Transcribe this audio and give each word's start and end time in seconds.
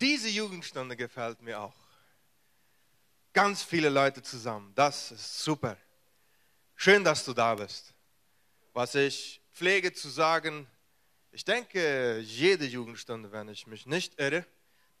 Diese 0.00 0.28
Jugendstunde 0.28 0.96
gefällt 0.96 1.42
mir 1.42 1.60
auch. 1.60 1.74
Ganz 3.32 3.64
viele 3.64 3.88
Leute 3.88 4.22
zusammen. 4.22 4.72
Das 4.76 5.10
ist 5.10 5.42
super. 5.42 5.76
Schön, 6.76 7.02
dass 7.02 7.24
du 7.24 7.32
da 7.32 7.56
bist. 7.56 7.94
Was 8.72 8.94
ich 8.94 9.40
pflege 9.52 9.92
zu 9.92 10.08
sagen, 10.08 10.68
ich 11.32 11.44
denke, 11.44 12.20
jede 12.20 12.64
Jugendstunde, 12.64 13.32
wenn 13.32 13.48
ich 13.48 13.66
mich 13.66 13.86
nicht 13.86 14.20
irre, 14.20 14.46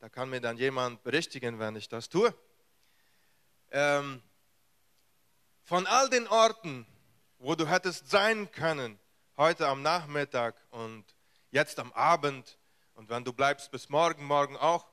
da 0.00 0.08
kann 0.08 0.30
mir 0.30 0.40
dann 0.40 0.56
jemand 0.56 1.04
berichtigen, 1.04 1.60
wenn 1.60 1.76
ich 1.76 1.88
das 1.88 2.08
tue. 2.08 2.34
Ähm, 3.70 4.20
von 5.62 5.86
all 5.86 6.10
den 6.10 6.26
Orten, 6.26 6.86
wo 7.38 7.54
du 7.54 7.68
hättest 7.68 8.10
sein 8.10 8.50
können, 8.50 8.98
heute 9.36 9.68
am 9.68 9.82
Nachmittag 9.82 10.56
und 10.70 11.04
jetzt 11.52 11.78
am 11.78 11.92
Abend 11.92 12.58
und 12.98 13.08
wenn 13.10 13.24
du 13.24 13.32
bleibst 13.32 13.70
bis 13.70 13.88
morgen, 13.88 14.24
morgen 14.24 14.56
auch, 14.56 14.84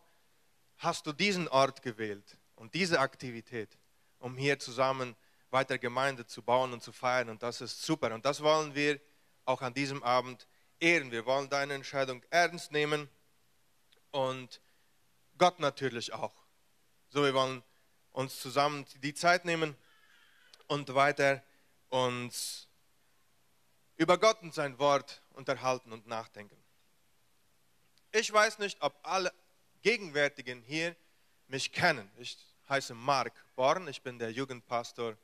hast 0.77 1.07
du 1.07 1.11
diesen 1.11 1.47
Ort 1.47 1.81
gewählt 1.81 2.37
und 2.53 2.75
diese 2.75 2.99
Aktivität, 2.99 3.79
um 4.19 4.37
hier 4.37 4.59
zusammen 4.59 5.15
weiter 5.49 5.79
Gemeinde 5.79 6.27
zu 6.27 6.43
bauen 6.43 6.71
und 6.71 6.83
zu 6.83 6.91
feiern. 6.91 7.29
Und 7.29 7.41
das 7.41 7.61
ist 7.61 7.81
super. 7.81 8.13
Und 8.13 8.23
das 8.23 8.43
wollen 8.43 8.75
wir 8.75 9.01
auch 9.45 9.63
an 9.63 9.73
diesem 9.73 10.03
Abend 10.03 10.47
ehren. 10.79 11.09
Wir 11.09 11.25
wollen 11.25 11.49
deine 11.49 11.73
Entscheidung 11.73 12.23
ernst 12.29 12.71
nehmen 12.71 13.09
und 14.11 14.61
Gott 15.39 15.59
natürlich 15.59 16.13
auch. 16.13 16.35
So, 17.09 17.23
wir 17.23 17.33
wollen 17.33 17.63
uns 18.11 18.39
zusammen 18.39 18.85
die 18.97 19.15
Zeit 19.15 19.45
nehmen 19.45 19.75
und 20.67 20.93
weiter 20.93 21.41
uns 21.89 22.67
über 23.95 24.19
Gott 24.19 24.43
und 24.43 24.53
sein 24.53 24.77
Wort 24.77 25.23
unterhalten 25.33 25.91
und 25.91 26.05
nachdenken. 26.05 26.64
Ich 28.17 28.31
weiß 28.31 28.59
nicht, 28.59 28.81
ob 28.81 28.97
alle 29.03 29.29
Gegenwärtigen 29.81 30.61
hier 30.61 30.95
mich 31.47 31.73
kennen. 31.73 32.09
Ich 32.17 32.37
heiße 32.69 32.93
Mark 32.93 33.33
Born, 33.57 33.89
ich 33.89 34.01
bin 34.01 34.17
der 34.17 34.31
Jugendpastor 34.31 35.17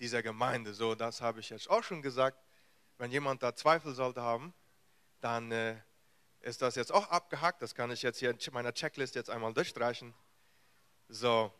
dieser 0.00 0.24
Gemeinde. 0.24 0.74
So, 0.74 0.96
das 0.96 1.20
habe 1.20 1.38
ich 1.38 1.50
jetzt 1.50 1.70
auch 1.70 1.84
schon 1.84 2.02
gesagt. 2.02 2.36
Wenn 2.98 3.12
jemand 3.12 3.44
da 3.44 3.54
Zweifel 3.54 3.94
sollte 3.94 4.22
haben, 4.22 4.52
dann 5.20 5.52
äh, 5.52 5.76
ist 6.40 6.62
das 6.62 6.74
jetzt 6.74 6.90
auch 6.90 7.08
abgehakt. 7.10 7.62
Das 7.62 7.76
kann 7.76 7.92
ich 7.92 8.02
jetzt 8.02 8.18
hier 8.18 8.30
in 8.30 8.38
meiner 8.50 8.74
Checklist 8.74 9.14
jetzt 9.14 9.30
einmal 9.30 9.54
durchstreichen. 9.54 10.12
So, 11.08 11.52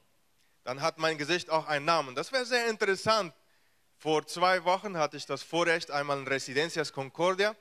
dann 0.64 0.80
hat 0.80 0.98
mein 0.98 1.16
Gesicht 1.16 1.48
auch 1.48 1.68
einen 1.68 1.84
Namen. 1.84 2.16
Das 2.16 2.32
wäre 2.32 2.44
sehr 2.44 2.68
interessant. 2.68 3.32
Vor 3.98 4.26
zwei 4.26 4.64
Wochen 4.64 4.96
hatte 4.96 5.16
ich 5.16 5.26
das 5.26 5.44
Vorrecht, 5.44 5.92
einmal 5.92 6.18
in 6.18 6.26
Residencias 6.26 6.92
Concordia 6.92 7.54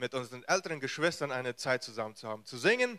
mit 0.00 0.14
unseren 0.14 0.42
älteren 0.44 0.80
Geschwistern 0.80 1.30
eine 1.30 1.54
Zeit 1.54 1.82
zusammen 1.82 2.16
zu 2.16 2.26
haben, 2.26 2.44
zu 2.46 2.56
singen 2.56 2.98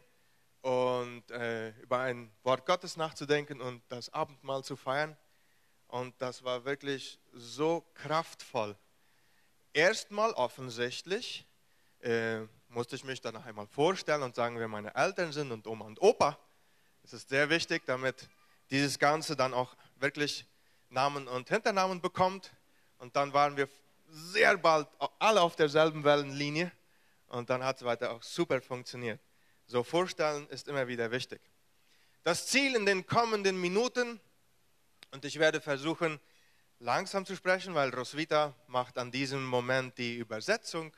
und 0.62 1.30
äh, 1.32 1.72
über 1.80 2.00
ein 2.00 2.32
Wort 2.44 2.66
Gottes 2.68 2.96
nachzudenken 2.96 3.60
und 3.60 3.82
das 3.90 4.14
Abendmahl 4.14 4.64
zu 4.64 4.76
feiern. 4.76 5.18
Und 5.88 6.14
das 6.22 6.44
war 6.44 6.64
wirklich 6.64 7.20
so 7.34 7.84
kraftvoll. 7.96 8.78
Erstmal 9.74 10.32
offensichtlich 10.34 11.48
äh, 12.02 12.42
musste 12.70 12.96
ich 12.96 13.04
mich 13.04 13.20
dann 13.20 13.36
einmal 13.36 13.68
vorstellen 13.68 14.22
und 14.22 14.36
sagen, 14.36 14.60
wer 14.60 14.68
meine 14.68 14.94
Eltern 14.94 15.32
sind 15.32 15.52
und 15.52 15.66
Oma 15.66 15.86
und 15.86 16.00
Opa. 16.02 16.38
Das 17.02 17.14
ist 17.14 17.30
sehr 17.30 17.50
wichtig, 17.50 17.84
damit 17.88 18.30
dieses 18.70 19.00
Ganze 19.00 19.36
dann 19.36 19.56
auch 19.56 19.76
wirklich 19.96 20.46
Namen 20.90 21.28
und 21.28 21.50
Hinternamen 21.50 22.00
bekommt. 22.00 22.52
Und 23.00 23.16
dann 23.16 23.34
waren 23.34 23.58
wir 23.58 23.68
sehr 24.08 24.56
bald 24.58 24.88
alle 25.18 25.42
auf 25.42 25.56
derselben 25.56 26.04
Wellenlinie. 26.04 26.72
Und 27.32 27.50
dann 27.50 27.64
hat 27.64 27.78
es 27.78 27.84
weiter 27.84 28.12
auch 28.12 28.22
super 28.24 28.62
funktioniert. 28.62 29.22
So 29.66 29.84
vorstellen 29.84 30.50
ist 30.50 30.68
immer 30.68 30.90
wieder 30.90 31.12
wichtig. 31.12 31.42
Das 32.24 32.48
Ziel 32.48 32.76
in 32.76 32.86
den 32.86 33.06
kommenden 33.06 33.60
Minuten, 33.60 34.20
und 35.12 35.24
ich 35.24 35.40
werde 35.40 35.62
versuchen, 35.62 36.20
langsam 36.80 37.26
zu 37.26 37.38
sprechen, 37.38 37.74
weil 37.74 37.90
Roswitha 37.90 38.54
macht 38.68 38.98
an 38.98 39.12
diesem 39.12 39.46
Moment 39.46 39.98
die 39.98 40.18
Übersetzung. 40.18 40.94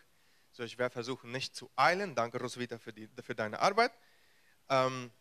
So, 0.52 0.64
ich 0.64 0.80
werde 0.80 0.94
versuchen, 0.94 1.32
nicht 1.32 1.56
zu 1.56 1.70
eilen. 1.76 2.16
Danke, 2.16 2.40
Roswitha, 2.40 2.80
für, 2.80 2.94
die, 2.94 3.08
für 3.22 3.36
deine 3.36 3.60
Arbeit. 3.60 3.92
Ähm, 4.70 5.12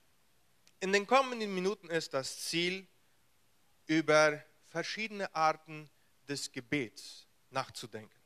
in 0.80 0.94
den 0.94 1.06
kommenden 1.06 1.54
Minuten 1.54 1.90
ist 1.90 2.14
das 2.14 2.38
Ziel, 2.38 2.86
über 3.86 4.42
verschiedene 4.68 5.34
Arten 5.34 5.90
des 6.26 6.50
Gebets 6.50 7.26
nachzudenken 7.50 8.21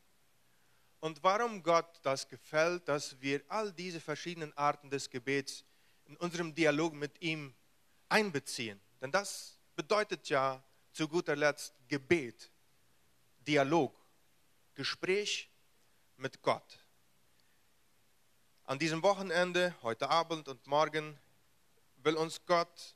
und 0.99 1.21
warum 1.23 1.61
Gott 1.61 1.99
das 2.03 2.27
gefällt, 2.27 2.87
dass 2.87 3.19
wir 3.21 3.41
all 3.47 3.71
diese 3.71 3.99
verschiedenen 3.99 4.55
Arten 4.57 4.89
des 4.89 5.09
Gebets 5.09 5.63
in 6.05 6.17
unserem 6.17 6.53
Dialog 6.55 6.93
mit 6.93 7.21
ihm 7.21 7.53
einbeziehen. 8.09 8.79
Denn 9.01 9.11
das 9.11 9.57
bedeutet 9.75 10.29
ja 10.29 10.63
zu 10.91 11.07
guter 11.07 11.35
Letzt 11.35 11.73
Gebet, 11.87 12.51
Dialog, 13.39 13.93
Gespräch 14.73 15.49
mit 16.17 16.41
Gott. 16.41 16.79
An 18.63 18.79
diesem 18.79 19.01
Wochenende, 19.03 19.75
heute 19.81 20.09
Abend 20.09 20.47
und 20.47 20.65
morgen, 20.67 21.17
will 21.97 22.15
uns 22.15 22.43
Gott 22.45 22.95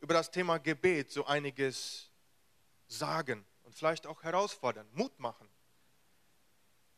über 0.00 0.14
das 0.14 0.30
Thema 0.30 0.58
Gebet 0.58 1.10
so 1.10 1.24
einiges 1.24 2.10
sagen 2.86 3.46
und 3.62 3.74
vielleicht 3.74 4.06
auch 4.06 4.22
herausfordern, 4.22 4.86
Mut 4.92 5.18
machen. 5.18 5.48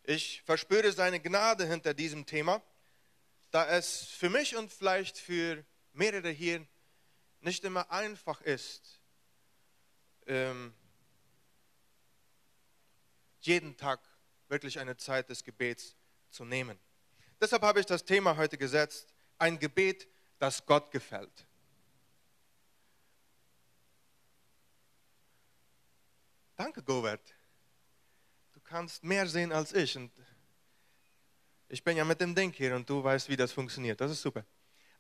Ich 0.09 0.41
verspüre 0.43 0.93
seine 0.93 1.19
Gnade 1.19 1.67
hinter 1.67 1.93
diesem 1.93 2.25
Thema, 2.27 2.63
da 3.51 3.67
es 3.67 4.05
für 4.05 4.31
mich 4.31 4.55
und 4.55 4.73
vielleicht 4.73 5.19
für 5.19 5.65
mehrere 5.93 6.31
hier 6.31 6.65
nicht 7.41 7.65
immer 7.65 7.91
einfach 7.91 8.41
ist, 8.43 9.01
ähm, 10.27 10.73
jeden 13.41 13.77
Tag 13.77 13.99
wirklich 14.47 14.79
eine 14.79 14.97
Zeit 14.97 15.29
des 15.29 15.43
Gebets 15.43 15.97
zu 16.31 16.45
nehmen. 16.45 16.79
Deshalb 17.41 17.63
habe 17.63 17.81
ich 17.81 17.87
das 17.87 18.05
Thema 18.05 18.37
heute 18.37 18.57
gesetzt, 18.57 19.13
ein 19.39 19.59
Gebet, 19.59 20.07
das 20.39 20.65
Gott 20.65 20.93
gefällt. 20.93 21.49
Danke, 26.55 26.81
Govert 26.85 27.36
kannst 28.67 29.05
mehr 29.05 29.27
sehen 29.27 29.53
als 29.53 29.73
ich. 29.73 29.97
Und 29.97 30.13
ich 31.69 31.83
bin 31.83 31.97
ja 31.97 32.05
mit 32.05 32.21
dem 32.21 32.35
Ding 32.35 32.53
hier 32.53 32.77
und 32.77 32.89
du 32.89 33.03
weißt, 33.03 33.29
wie 33.29 33.37
das 33.37 33.53
funktioniert. 33.53 34.01
Das 34.01 34.11
ist 34.11 34.23
super. 34.23 34.45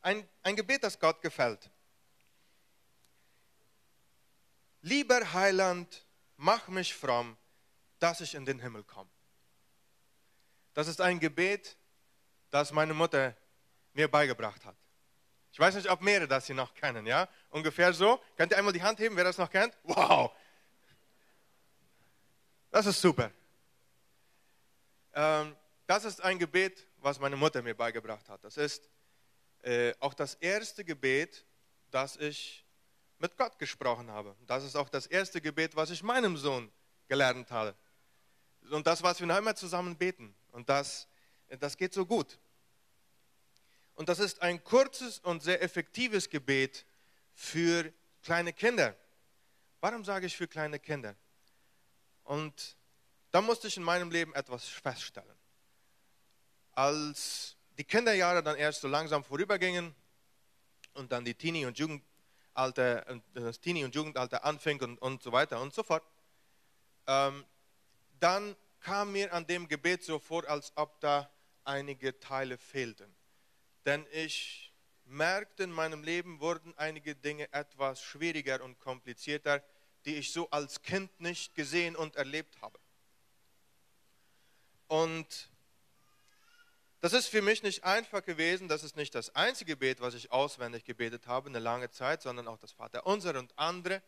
Ein, 0.01 0.27
ein 0.43 0.57
Gebet, 0.57 0.83
das 0.85 0.99
Gott 0.99 1.21
gefällt. 1.21 1.71
Lieber 4.83 5.33
Heiland, 5.33 6.07
mach 6.37 6.69
mich 6.69 6.95
fromm, 6.95 7.37
dass 7.99 8.21
ich 8.21 8.35
in 8.35 8.45
den 8.45 8.61
Himmel 8.61 8.85
komme. 8.85 9.11
Das 10.75 10.87
ist 10.87 11.01
ein 11.01 11.19
Gebet, 11.19 11.77
das 12.51 12.71
meine 12.71 12.95
Mutter 12.95 13.37
mir 13.95 14.09
beigebracht 14.09 14.65
hat. 14.65 14.77
Ich 15.51 15.59
weiß 15.59 15.75
nicht, 15.75 15.91
ob 15.91 16.03
mehrere 16.03 16.29
das 16.29 16.47
hier 16.47 16.55
noch 16.55 16.75
kennen, 16.75 17.07
ja? 17.07 17.29
Ungefähr 17.49 17.93
so. 17.95 18.21
Könnt 18.37 18.53
ihr 18.53 18.59
einmal 18.59 18.75
die 18.75 18.83
Hand 18.83 19.01
heben, 19.01 19.17
wer 19.17 19.25
das 19.25 19.39
noch 19.39 19.51
kennt? 19.51 19.77
Wow! 19.85 20.31
Das 22.71 22.85
ist 22.85 23.01
super. 23.01 23.31
Ähm, 25.17 25.57
das 25.87 26.05
ist 26.05 26.23
ein 26.23 26.39
Gebet, 26.39 26.87
was 26.99 27.19
meine 27.19 27.37
Mutter 27.37 27.63
mir 27.63 27.75
beigebracht 27.75 28.29
hat. 28.29 28.45
Das 28.45 28.59
ist 28.59 28.91
äh, 29.63 29.95
auch 29.99 30.13
das 30.13 30.35
erste 30.35 30.85
Gebet, 30.85 31.47
das 31.91 32.17
ich 32.17 32.65
mit 33.19 33.35
Gott 33.39 33.59
gesprochen 33.59 34.11
habe. 34.11 34.37
Das 34.47 34.63
ist 34.63 34.77
auch 34.77 34.91
das 34.91 35.07
erste 35.07 35.41
Gebet, 35.41 35.75
was 35.75 35.89
ich 35.91 36.03
meinem 36.03 36.37
Sohn 36.37 36.71
gelernt 37.09 37.51
habe. 37.51 37.75
Und 38.71 38.87
das, 38.87 39.03
was 39.03 39.19
wir 39.19 39.27
noch 39.27 39.39
immer 39.39 39.57
zusammen 39.57 39.97
beten. 39.97 40.35
Und 40.53 40.69
das, 40.69 41.09
das 41.61 41.79
geht 41.79 41.95
so 41.95 42.05
gut. 42.05 42.39
Und 43.95 44.11
das 44.11 44.19
ist 44.19 44.43
ein 44.43 44.63
kurzes 44.63 45.21
und 45.21 45.43
sehr 45.43 45.63
effektives 45.63 46.29
Gebet 46.29 46.85
für 47.33 47.91
kleine 48.23 48.53
Kinder. 48.53 48.95
Warum 49.81 50.05
sage 50.05 50.27
ich 50.27 50.37
für 50.37 50.47
kleine 50.47 50.79
Kinder? 50.79 51.17
Und 52.25 52.76
da 53.37 53.43
musste 53.43 53.69
ich 53.69 53.77
in 53.77 53.83
meinem 53.83 54.11
Leben 54.11 54.35
etwas 54.35 54.67
feststellen. 54.67 55.37
Als 56.73 57.55
die 57.77 57.85
Kinderjahre 57.85 58.43
dann 58.43 58.57
erst 58.57 58.81
so 58.81 58.89
langsam 58.89 59.23
vorübergingen 59.23 59.95
und 60.95 61.13
dann 61.13 61.23
die 61.23 61.35
Teenie- 61.35 61.67
und 61.67 61.79
Jugendalter, 61.79 63.21
das 63.35 63.61
Teenie- 63.61 63.85
und 63.85 63.95
Jugendalter 63.95 64.43
anfing 64.43 64.81
und, 64.81 64.97
und 65.03 65.23
so 65.23 65.33
weiter 65.33 65.61
und 65.61 65.75
so 65.75 65.83
fort, 65.83 66.03
ähm, 67.07 67.45
dann 68.21 68.57
kam 68.81 69.13
mir 69.13 69.31
an 69.35 69.47
dem 69.47 69.69
Gebet 69.69 70.03
so 70.03 70.19
vor, 70.19 70.49
als 70.49 70.73
ob 70.75 70.99
da 71.01 71.31
einige 71.65 72.19
Teile 72.19 72.57
fehlten. 72.57 73.15
Denn 73.85 74.07
ich 74.13 74.73
merkte, 75.05 75.65
in 75.65 75.73
meinem 75.73 76.03
Leben 76.03 76.41
wurden 76.41 76.73
einige 76.79 77.15
Dinge 77.15 77.53
etwas 77.53 78.01
schwieriger 78.01 78.65
und 78.65 78.79
komplizierter, 78.79 79.63
die 80.07 80.15
ich 80.15 80.33
so 80.33 80.49
als 80.49 80.81
Kind 80.81 81.21
nicht 81.21 81.55
gesehen 81.55 81.97
und 81.97 82.17
erlebt 82.17 82.63
habe. 82.63 82.79
Und 84.89 85.49
Das 87.01 87.13
ist 87.13 87.29
für 87.29 87.41
mich 87.41 87.63
nicht 87.63 87.85
einfach 87.85 88.25
gewesen. 88.25 88.67
Das 88.67 88.83
ist 88.83 88.97
nicht 88.97 89.15
das 89.15 89.33
einzige 89.37 89.75
Gebet, 89.75 90.01
was 90.01 90.15
ich 90.15 90.33
auswendig 90.33 90.85
gebetet 90.85 91.29
habe, 91.29 91.49
eine 91.49 91.61
lange 91.61 91.89
Zeit, 91.91 92.23
sondern 92.23 92.49
auch 92.49 92.59
das 92.59 92.73
Vaterunser 92.73 93.39
und 93.39 93.57
andere. 93.57 94.03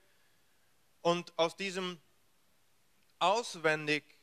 Und 1.00 1.32
aus 1.38 1.54
diesem 1.54 2.00
auswendig 3.20 4.18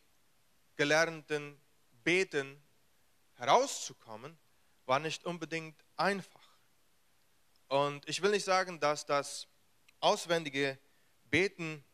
gelernten 0.75 1.57
Beten 2.03 2.61
herauszukommen, 3.35 4.37
war 4.85 4.99
nicht 4.99 5.23
unbedingt 5.25 5.81
einfach. 5.95 6.49
Und 7.69 8.05
ich 8.09 8.21
will 8.21 8.31
nicht 8.31 8.45
sagen, 8.45 8.81
dass 8.81 9.05
das 9.05 9.47
auswendige 10.01 10.77
Beten 11.29 11.84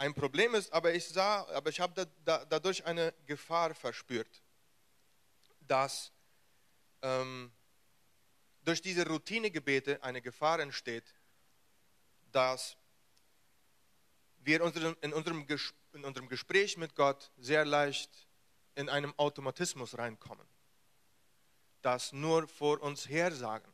ein 0.00 0.14
Problem 0.14 0.54
ist, 0.54 0.72
aber 0.72 0.94
ich 0.94 1.06
sah, 1.06 1.46
aber 1.48 1.68
ich 1.68 1.78
habe 1.78 1.92
da, 1.92 2.06
da, 2.24 2.44
dadurch 2.46 2.86
eine 2.86 3.12
Gefahr 3.26 3.74
verspürt, 3.74 4.42
dass 5.60 6.10
ähm, 7.02 7.52
durch 8.64 8.80
diese 8.80 9.06
Routinegebete 9.06 10.02
eine 10.02 10.22
Gefahr 10.22 10.58
entsteht, 10.60 11.04
dass 12.32 12.78
wir 14.38 14.56
in 14.56 14.62
unserem, 14.62 14.96
in 15.02 15.12
unserem 16.04 16.28
Gespräch 16.28 16.78
mit 16.78 16.94
Gott 16.94 17.30
sehr 17.36 17.66
leicht 17.66 18.26
in 18.76 18.88
einem 18.88 19.12
Automatismus 19.18 19.98
reinkommen, 19.98 20.46
das 21.82 22.14
nur 22.14 22.48
vor 22.48 22.80
uns 22.80 23.06
her 23.06 23.30
sagen. 23.32 23.70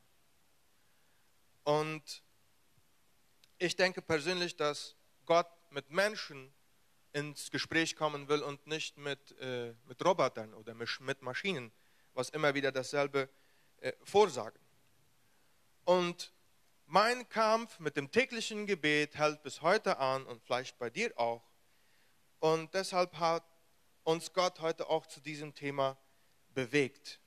Und 1.63 2.25
ich 3.59 3.77
denke 3.77 4.03
persönlich, 4.03 4.57
dass 4.57 4.97
Gott 5.25 5.47
mit 5.73 5.91
Menschen 5.91 6.53
ins 7.13 7.51
Gespräch 7.51 7.97
kommen 7.97 8.29
will 8.29 8.43
und 8.43 8.67
nicht 8.67 8.99
mit, 8.99 9.33
äh, 9.41 9.75
mit 9.87 10.05
Robotern 10.05 10.53
oder 10.55 10.75
mit 10.75 11.23
Maschinen, 11.23 11.73
was 12.15 12.29
immer 12.31 12.55
wieder 12.55 12.73
dasselbe 12.73 13.29
äh, 13.79 13.93
vorsagen. 14.05 14.61
Und 15.85 16.33
mein 16.87 17.29
Kampf 17.29 17.79
mit 17.81 17.97
dem 17.97 18.11
täglichen 18.11 18.67
Gebet 18.67 19.17
hält 19.17 19.43
bis 19.43 19.63
heute 19.63 19.99
an 19.99 20.27
und 20.27 20.43
vielleicht 20.43 20.79
bei 20.79 20.91
dir 20.91 21.19
auch. 21.19 21.43
Und 22.39 22.75
deshalb 22.75 23.19
hat 23.19 23.45
uns 24.05 24.33
Gott 24.33 24.61
heute 24.61 24.89
auch 24.89 25.07
zu 25.07 25.21
diesem 25.21 25.55
Thema 25.55 25.99
bewegt. 26.51 27.21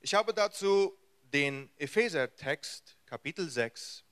Ich 0.00 0.14
habe 0.14 0.32
dazu 0.32 0.96
den 1.32 1.70
Epheser-Text, 1.76 2.96
Kapitel 3.06 3.50
6, 3.50 4.05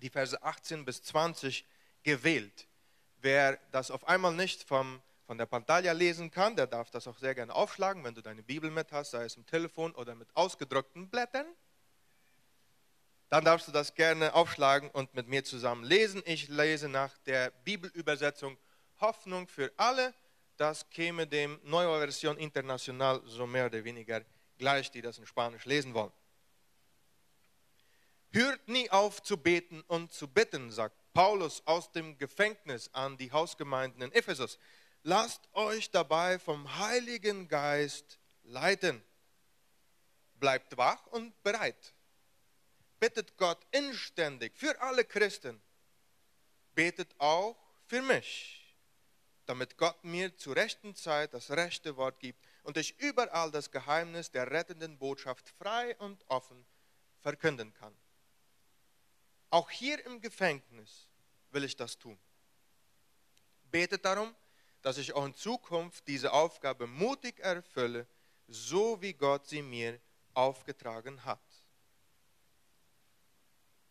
die 0.00 0.10
Verse 0.10 0.42
18 0.42 0.84
bis 0.84 1.02
20 1.02 1.64
gewählt. 2.02 2.66
Wer 3.20 3.58
das 3.70 3.90
auf 3.90 4.08
einmal 4.08 4.34
nicht 4.34 4.62
vom, 4.62 5.00
von 5.26 5.38
der 5.38 5.46
Pantalla 5.46 5.92
lesen 5.92 6.30
kann, 6.30 6.56
der 6.56 6.66
darf 6.66 6.90
das 6.90 7.06
auch 7.06 7.18
sehr 7.18 7.34
gerne 7.34 7.54
aufschlagen, 7.54 8.02
wenn 8.04 8.14
du 8.14 8.22
deine 8.22 8.42
Bibel 8.42 8.70
mit 8.70 8.92
hast, 8.92 9.12
sei 9.12 9.24
es 9.24 9.36
im 9.36 9.46
Telefon 9.46 9.92
oder 9.92 10.14
mit 10.14 10.28
ausgedruckten 10.34 11.08
Blättern 11.08 11.46
dann 13.30 13.44
darfst 13.44 13.68
du 13.68 13.72
das 13.72 13.94
gerne 13.94 14.34
aufschlagen 14.34 14.90
und 14.90 15.14
mit 15.14 15.28
mir 15.28 15.44
zusammen 15.44 15.84
lesen. 15.84 16.20
Ich 16.26 16.48
lese 16.48 16.88
nach 16.88 17.16
der 17.18 17.52
Bibelübersetzung 17.64 18.58
Hoffnung 19.00 19.46
für 19.46 19.72
alle. 19.76 20.12
Das 20.56 20.90
käme 20.90 21.26
dem 21.28 21.58
Neue 21.62 21.96
Version 22.00 22.36
International 22.36 23.22
so 23.24 23.46
mehr 23.46 23.66
oder 23.66 23.82
weniger 23.84 24.20
gleich, 24.58 24.90
die 24.90 25.00
das 25.00 25.18
in 25.18 25.26
Spanisch 25.26 25.64
lesen 25.64 25.94
wollen. 25.94 26.12
Hört 28.32 28.68
nie 28.68 28.90
auf 28.90 29.22
zu 29.22 29.36
beten 29.36 29.82
und 29.88 30.12
zu 30.12 30.28
bitten, 30.28 30.70
sagt 30.70 30.96
Paulus 31.12 31.62
aus 31.66 31.90
dem 31.90 32.16
Gefängnis 32.18 32.88
an 32.92 33.16
die 33.18 33.32
Hausgemeinden 33.32 34.02
in 34.02 34.12
Ephesus. 34.12 34.58
Lasst 35.02 35.48
euch 35.54 35.90
dabei 35.90 36.38
vom 36.38 36.78
Heiligen 36.78 37.48
Geist 37.48 38.18
leiten. 38.44 39.02
Bleibt 40.34 40.76
wach 40.76 41.06
und 41.08 41.42
bereit 41.42 41.94
bittet 43.00 43.36
Gott 43.38 43.66
inständig 43.72 44.56
für 44.56 44.80
alle 44.80 45.04
Christen, 45.04 45.60
betet 46.74 47.14
auch 47.18 47.56
für 47.86 48.02
mich, 48.02 48.76
damit 49.46 49.76
Gott 49.78 50.04
mir 50.04 50.36
zur 50.36 50.54
rechten 50.54 50.94
Zeit 50.94 51.34
das 51.34 51.50
rechte 51.50 51.96
Wort 51.96 52.20
gibt 52.20 52.44
und 52.62 52.76
ich 52.76 53.00
überall 53.00 53.50
das 53.50 53.70
Geheimnis 53.70 54.30
der 54.30 54.50
rettenden 54.50 54.98
Botschaft 54.98 55.48
frei 55.48 55.96
und 55.96 56.22
offen 56.28 56.64
verkünden 57.20 57.72
kann. 57.74 57.96
Auch 59.50 59.68
hier 59.68 60.04
im 60.06 60.20
Gefängnis 60.20 61.08
will 61.50 61.64
ich 61.64 61.76
das 61.76 61.98
tun. 61.98 62.18
Betet 63.70 64.04
darum, 64.04 64.34
dass 64.82 64.96
ich 64.96 65.12
auch 65.12 65.24
in 65.24 65.34
Zukunft 65.34 66.06
diese 66.06 66.32
Aufgabe 66.32 66.86
mutig 66.86 67.38
erfülle, 67.40 68.06
so 68.48 69.00
wie 69.02 69.12
Gott 69.12 69.46
sie 69.46 69.62
mir 69.62 70.00
aufgetragen 70.34 71.24
hat. 71.24 71.40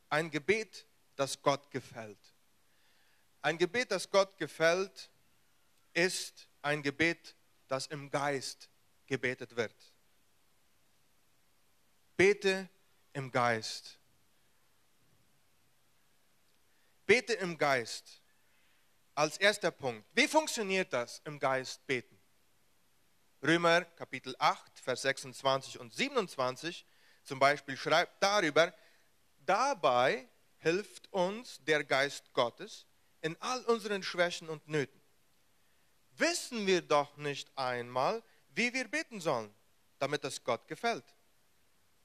Ein 0.09 0.31
Gebet, 0.31 0.87
das 1.15 1.41
Gott 1.41 1.69
gefällt. 1.69 2.17
Ein 3.41 3.57
Gebet, 3.57 3.91
das 3.91 4.09
Gott 4.09 4.37
gefällt, 4.37 5.09
ist 5.93 6.47
ein 6.61 6.81
Gebet, 6.81 7.35
das 7.67 7.87
im 7.87 8.09
Geist 8.09 8.69
gebetet 9.05 9.55
wird. 9.55 9.75
Bete 12.17 12.69
im 13.13 13.31
Geist. 13.31 13.98
Bete 17.09 17.33
im 17.33 17.57
Geist. 17.57 18.21
Als 19.15 19.37
erster 19.37 19.71
Punkt. 19.71 20.07
Wie 20.13 20.27
funktioniert 20.27 20.93
das 20.93 21.23
im 21.25 21.39
Geist 21.39 21.83
beten? 21.87 22.19
Römer 23.41 23.83
Kapitel 23.83 24.35
8, 24.37 24.77
Vers 24.77 25.01
26 25.01 25.79
und 25.79 25.91
27 25.91 26.85
zum 27.23 27.39
Beispiel 27.39 27.75
schreibt 27.77 28.21
darüber, 28.21 28.71
Dabei 29.39 30.29
hilft 30.59 31.11
uns 31.11 31.59
der 31.63 31.83
Geist 31.83 32.31
Gottes 32.33 32.85
in 33.21 33.35
all 33.39 33.65
unseren 33.65 34.03
Schwächen 34.03 34.47
und 34.47 34.67
Nöten. 34.67 35.01
Wissen 36.11 36.67
wir 36.67 36.83
doch 36.83 37.17
nicht 37.17 37.49
einmal, 37.57 38.21
wie 38.49 38.71
wir 38.71 38.87
beten 38.87 39.19
sollen, 39.19 39.51
damit 39.97 40.23
es 40.25 40.43
Gott 40.43 40.67
gefällt. 40.67 41.15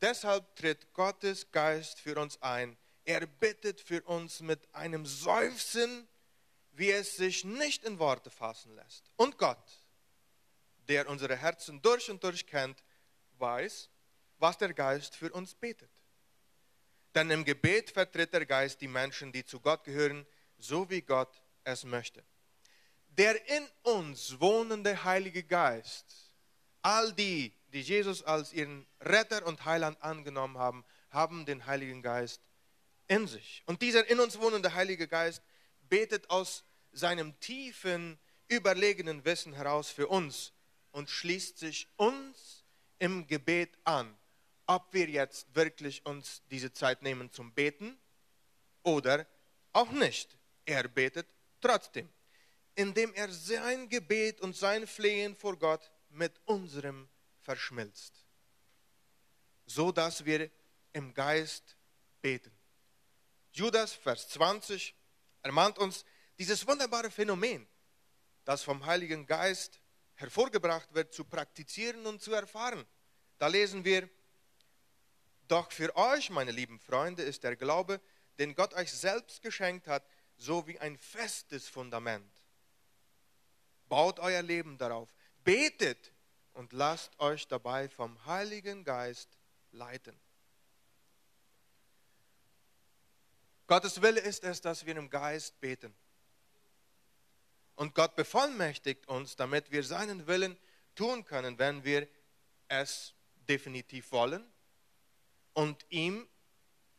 Deshalb 0.01 0.57
tritt 0.57 0.95
Gottes 0.95 1.53
Geist 1.53 2.01
für 2.01 2.19
uns 2.19 2.41
ein. 2.41 2.79
Er 3.05 3.27
bittet 3.27 3.81
für 3.81 4.03
uns 4.03 4.41
mit 4.41 4.75
einem 4.75 5.05
Seufzen, 5.05 6.09
wie 6.73 6.91
es 6.91 7.17
sich 7.17 7.45
nicht 7.45 7.85
in 7.85 7.99
Worte 7.99 8.31
fassen 8.31 8.75
lässt. 8.75 9.11
Und 9.17 9.39
Gott, 9.39 9.65
der 10.89 11.09
unsere 11.09 11.37
Herzen 11.37 11.81
durch 11.83 12.11
und 12.11 12.23
durch 12.25 12.47
kennt, 12.47 12.83
weiß, 13.39 13.89
was 14.39 14.59
der 14.59 14.73
Geist 14.73 15.17
für 15.17 15.33
uns 15.33 15.55
betet. 15.55 15.91
Denn 17.15 17.31
im 17.31 17.45
Gebet 17.45 17.91
vertritt 17.91 18.33
der 18.33 18.45
Geist 18.45 18.81
die 18.81 18.89
Menschen, 18.89 19.33
die 19.33 19.45
zu 19.45 19.61
Gott 19.61 19.85
gehören, 19.85 20.27
so 20.59 20.91
wie 20.91 21.03
Gott 21.03 21.43
es 21.63 21.85
möchte. 21.85 22.25
Der 23.09 23.49
in 23.49 23.69
uns 23.83 24.41
wohnende 24.41 25.05
Heilige 25.05 25.45
Geist, 25.45 26.33
all 26.83 27.13
die, 27.13 27.55
die 27.69 27.83
Jesus 27.83 28.23
als 28.25 28.53
ihren 28.53 28.87
Retter 29.01 29.47
und 29.47 29.65
Heiland 29.65 30.03
angenommen 30.03 30.59
haben, 30.59 30.85
haben 31.11 31.47
den 31.47 31.67
Heiligen 31.67 32.03
Geist 32.03 32.43
in 33.09 33.27
sich. 33.27 33.63
Und 33.67 33.83
dieser 33.83 34.09
in 34.09 34.21
uns 34.21 34.39
wohnende 34.39 34.75
Heilige 34.75 35.09
Geist 35.09 35.43
betet 35.89 36.31
aus 36.31 36.65
seinem 36.93 37.39
tiefen, 37.41 38.19
überlegenen 38.49 39.25
Wissen 39.25 39.53
heraus 39.53 39.91
für 39.91 40.09
uns 40.09 40.53
und 40.93 41.11
schließt 41.11 41.59
sich 41.59 41.89
uns 41.97 42.65
im 42.99 43.27
Gebet 43.27 43.77
an 43.85 44.17
ob 44.67 44.93
wir 44.93 45.09
jetzt 45.09 45.55
wirklich 45.55 46.05
uns 46.07 46.43
diese 46.51 46.73
Zeit 46.73 47.03
nehmen 47.03 47.31
zum 47.31 47.53
Beten 47.53 47.99
oder 48.83 49.27
auch 49.73 49.91
nicht. 49.91 50.37
Er 50.65 50.89
betet 50.89 51.27
trotzdem, 51.61 52.09
indem 52.75 53.13
er 53.15 53.31
sein 53.31 53.89
Gebet 53.89 54.41
und 54.41 54.57
sein 54.57 54.87
Flehen 54.87 55.37
vor 55.37 55.59
Gott 55.59 55.91
mit 56.11 56.41
unserem 56.47 57.09
verschmilzt, 57.41 58.25
so 59.67 59.93
dass 59.93 60.25
wir 60.25 60.51
im 60.93 61.13
Geist 61.13 61.77
beten. 62.23 62.54
Judas, 63.55 63.93
Vers 63.93 64.29
20, 64.31 64.97
ermahnt 65.43 65.79
uns 65.79 66.05
dieses 66.39 66.67
wunderbare 66.67 67.09
Phänomen, 67.09 67.69
das 68.45 68.65
vom 68.65 68.85
Heiligen 68.85 69.27
Geist 69.27 69.81
hervorgebracht 70.17 70.93
wird, 70.93 71.15
zu 71.15 71.25
praktizieren 71.25 72.05
und 72.05 72.21
zu 72.21 72.33
erfahren. 72.33 72.85
Da 73.39 73.47
lesen 73.47 73.85
wir, 73.85 74.11
doch 75.47 75.71
für 75.71 75.95
euch, 75.95 76.31
meine 76.31 76.51
lieben 76.51 76.81
Freunde, 76.81 77.23
ist 77.23 77.45
der 77.45 77.55
Glaube, 77.55 78.01
den 78.41 78.57
Gott 78.57 78.75
euch 78.75 78.93
selbst 78.93 79.41
geschenkt 79.41 79.87
hat, 79.87 80.05
so 80.37 80.67
wie 80.67 80.81
ein 80.81 80.99
festes 80.99 81.69
Fundament. 81.69 82.43
Baut 83.89 84.19
euer 84.19 84.43
Leben 84.43 84.79
darauf, 84.79 85.15
betet 85.45 86.13
und 86.55 86.73
lasst 86.73 87.21
euch 87.21 87.47
dabei 87.47 87.89
vom 87.89 88.27
Heiligen 88.27 88.83
Geist 88.83 89.39
leiten. 89.71 90.24
Gottes 93.67 94.03
Wille 94.03 94.21
ist 94.21 94.45
es, 94.45 94.61
dass 94.61 94.85
wir 94.85 94.97
im 94.97 95.09
Geist 95.09 95.59
beten. 95.61 95.95
Und 97.77 97.95
Gott 97.95 98.15
bevollmächtigt 98.15 99.09
uns, 99.09 99.37
damit 99.37 99.71
wir 99.73 99.83
seinen 99.83 100.27
Willen 100.27 100.57
tun 100.95 101.25
können, 101.25 101.59
wenn 101.59 101.83
wir 101.85 102.09
es 102.69 103.15
definitiv 103.49 104.13
wollen 104.13 104.47
und 105.55 105.85
ihm 105.89 106.29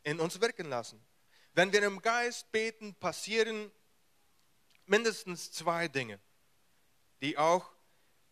in 0.02 0.20
uns 0.20 0.40
wirken 0.40 0.68
lassen. 0.68 1.04
Wenn 1.54 1.72
wir 1.72 1.82
im 1.82 2.02
Geist 2.02 2.52
beten, 2.52 2.94
passieren 2.94 3.70
mindestens 4.84 5.50
zwei 5.52 5.88
Dinge, 5.88 6.20
die 7.22 7.38
auch 7.38 7.72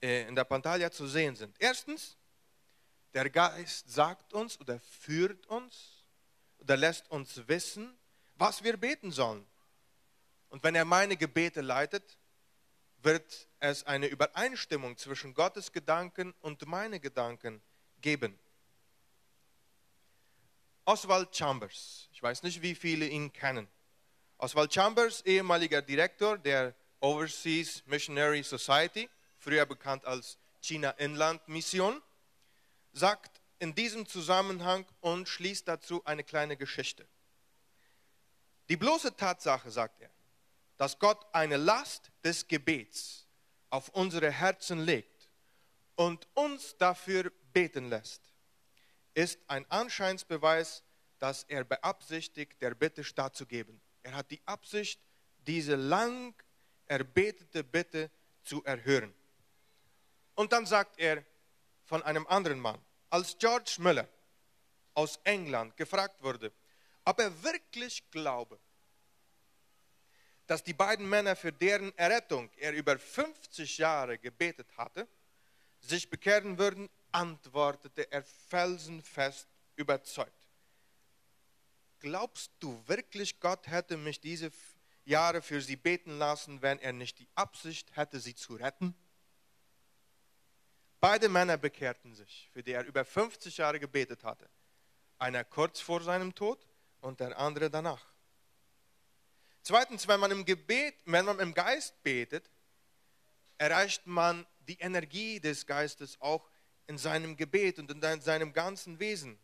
äh, 0.03 0.29
in 0.29 0.35
der 0.35 0.45
Pantalla 0.45 0.91
zu 0.91 1.07
sehen 1.07 1.35
sind. 1.35 1.57
Erstens, 1.59 2.17
der 3.15 3.31
Geist 3.31 3.91
sagt 3.91 4.35
uns 4.35 4.61
oder 4.61 4.79
führt 4.81 5.47
uns 5.47 6.05
oder 6.59 6.77
lässt 6.77 7.11
uns 7.11 7.49
wissen, 7.49 7.97
was 8.37 8.65
wir 8.65 8.77
beten 8.77 9.11
sollen. 9.11 9.47
Und 10.49 10.63
wenn 10.63 10.75
er 10.75 10.85
meine 10.85 11.17
Gebete 11.17 11.61
leitet, 11.61 12.19
wird 13.03 13.49
es 13.61 13.85
eine 13.85 14.07
Übereinstimmung 14.07 14.97
zwischen 14.97 15.35
Gottes 15.35 15.73
Gedanken 15.73 16.35
und 16.41 16.67
meine 16.67 17.01
Gedanken 17.01 17.63
geben. 18.01 18.39
Oswald 20.87 21.35
Chambers, 21.35 22.09
ich 22.13 22.23
weiß 22.23 22.43
nicht, 22.43 22.61
wie 22.63 22.75
viele 22.75 23.07
ihn 23.07 23.33
kennen. 23.33 23.69
Oswald 24.39 24.73
Chambers, 24.73 25.23
ehemaliger 25.23 25.81
Direktor 25.81 26.37
der 26.37 26.75
Overseas 27.01 27.83
Missionary 27.87 28.43
Society, 28.43 29.09
früher 29.39 29.67
bekannt 29.67 30.05
als 30.05 30.39
China 30.61 30.91
Inland 30.91 31.47
Mission, 31.49 32.03
sagt 32.93 33.41
in 33.59 33.75
diesem 33.75 34.07
Zusammenhang 34.07 34.87
und 35.01 35.29
schließt 35.29 35.67
dazu 35.69 36.05
eine 36.05 36.25
kleine 36.25 36.57
Geschichte. 36.57 37.07
Die 38.69 38.77
bloße 38.77 39.17
Tatsache, 39.17 39.71
sagt 39.71 40.01
er, 40.01 40.11
dass 40.77 40.99
Gott 40.99 41.25
eine 41.33 41.57
Last 41.57 42.11
des 42.23 42.47
Gebets 42.47 43.27
auf 43.71 43.89
unsere 43.91 44.31
Herzen 44.31 44.81
legt 44.81 45.29
und 45.97 46.27
uns 46.35 46.77
dafür 46.77 47.31
beten 47.53 47.89
lässt, 47.89 48.23
ist 49.15 49.39
ein 49.47 49.71
Anscheinsbeweis, 49.71 50.83
dass 51.19 51.45
er 51.45 51.65
beabsichtigt, 51.65 52.61
der 52.61 52.75
Bitte 52.75 53.05
stattzugeben. 53.05 53.81
Er 54.03 54.17
hat 54.17 54.31
die 54.31 54.41
Absicht, 54.47 55.01
diese 55.47 55.77
lang 55.77 56.35
erbetete 56.87 57.63
Bitte 57.63 58.11
zu 58.43 58.65
erhören. 58.65 59.15
Und 60.35 60.53
dann 60.53 60.67
sagt 60.67 60.99
er 60.99 61.25
von 61.85 62.03
einem 62.03 62.27
anderen 62.27 62.59
Mann, 62.59 62.81
als 63.11 63.39
George 63.39 63.77
Müller 63.79 64.09
aus 64.95 65.21
England 65.25 65.77
gefragt 65.77 66.23
wurde, 66.23 66.53
ob 67.05 67.21
er 67.21 67.43
wirklich 67.43 68.11
glaube, 68.11 68.59
dass 70.47 70.63
die 70.63 70.75
beiden 70.75 71.09
Männer, 71.09 71.37
für 71.37 71.53
deren 71.53 71.97
Errettung 71.97 72.51
er 72.57 72.73
über 72.73 72.99
50 72.99 73.79
Jahre 73.79 74.19
gebetet 74.19 74.77
hatte, 74.77 75.09
sich 75.81 76.11
bekehren 76.11 76.59
würden, 76.59 76.89
antwortete 77.13 78.11
er 78.11 78.23
felsenfest 78.23 79.49
überzeugt. 79.77 80.33
Glaubst 82.01 82.53
du 82.61 82.83
wirklich, 82.87 83.41
Gott 83.41 83.67
hätte 83.69 83.97
mich 83.97 84.21
diese 84.21 84.51
Jahre 85.05 85.41
für 85.41 85.61
sie 85.61 85.77
beten 85.77 86.19
lassen, 86.19 86.61
wenn 86.61 86.79
er 86.81 86.93
nicht 86.93 87.19
die 87.19 87.29
Absicht 87.35 87.97
hätte, 87.97 88.21
sie 88.21 88.35
zu 88.35 88.57
retten? 88.57 88.95
Beide 91.01 91.29
Männer 91.29 91.57
bekehrten 91.57 92.15
sich, 92.15 92.51
für 92.53 92.63
die 92.63 92.73
er 92.73 92.85
über 92.85 93.05
50 93.05 93.59
Jahre 93.59 93.79
gebetet 93.79 94.25
hatte. 94.25 94.49
Einer 95.19 95.45
kurz 95.45 95.81
vor 95.81 96.03
seinem 96.03 96.35
Tod 96.35 96.67
und 97.05 97.21
der 97.21 97.39
andere 97.39 97.71
danach. 97.71 98.05
Zweitens, 99.63 100.09
wenn 100.09 100.21
man 100.21 100.31
im 100.31 100.45
Gebet, 100.45 100.95
wenn 101.05 101.25
man 101.25 101.39
im 101.39 101.55
Geist 101.55 102.03
betet, 102.03 102.51
erreicht 103.57 104.07
man 104.07 104.47
die 104.69 104.79
Energie 104.79 105.41
des 105.41 105.67
Geistes 105.67 106.21
auch 106.21 106.51
in 106.87 106.99
seinem 106.99 107.37
Gebet 107.37 107.79
und 107.79 107.91
in 107.91 108.21
seinem 108.21 108.53
ganzen 108.53 108.99
Wesen. 108.99 109.39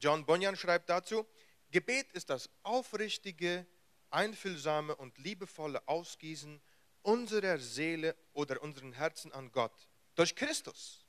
John 0.00 0.24
Bunyan 0.24 0.56
schreibt 0.56 0.88
dazu, 0.88 1.26
Gebet 1.70 2.10
ist 2.12 2.30
das 2.30 2.50
aufrichtige, 2.62 3.66
einfühlsame 4.10 4.96
und 4.96 5.16
liebevolle 5.18 5.86
Ausgießen 5.86 6.60
unserer 7.02 7.58
Seele 7.58 8.16
oder 8.32 8.60
unseren 8.62 8.92
Herzen 8.92 9.32
an 9.32 9.52
Gott 9.52 9.88
durch 10.16 10.34
Christus 10.34 11.06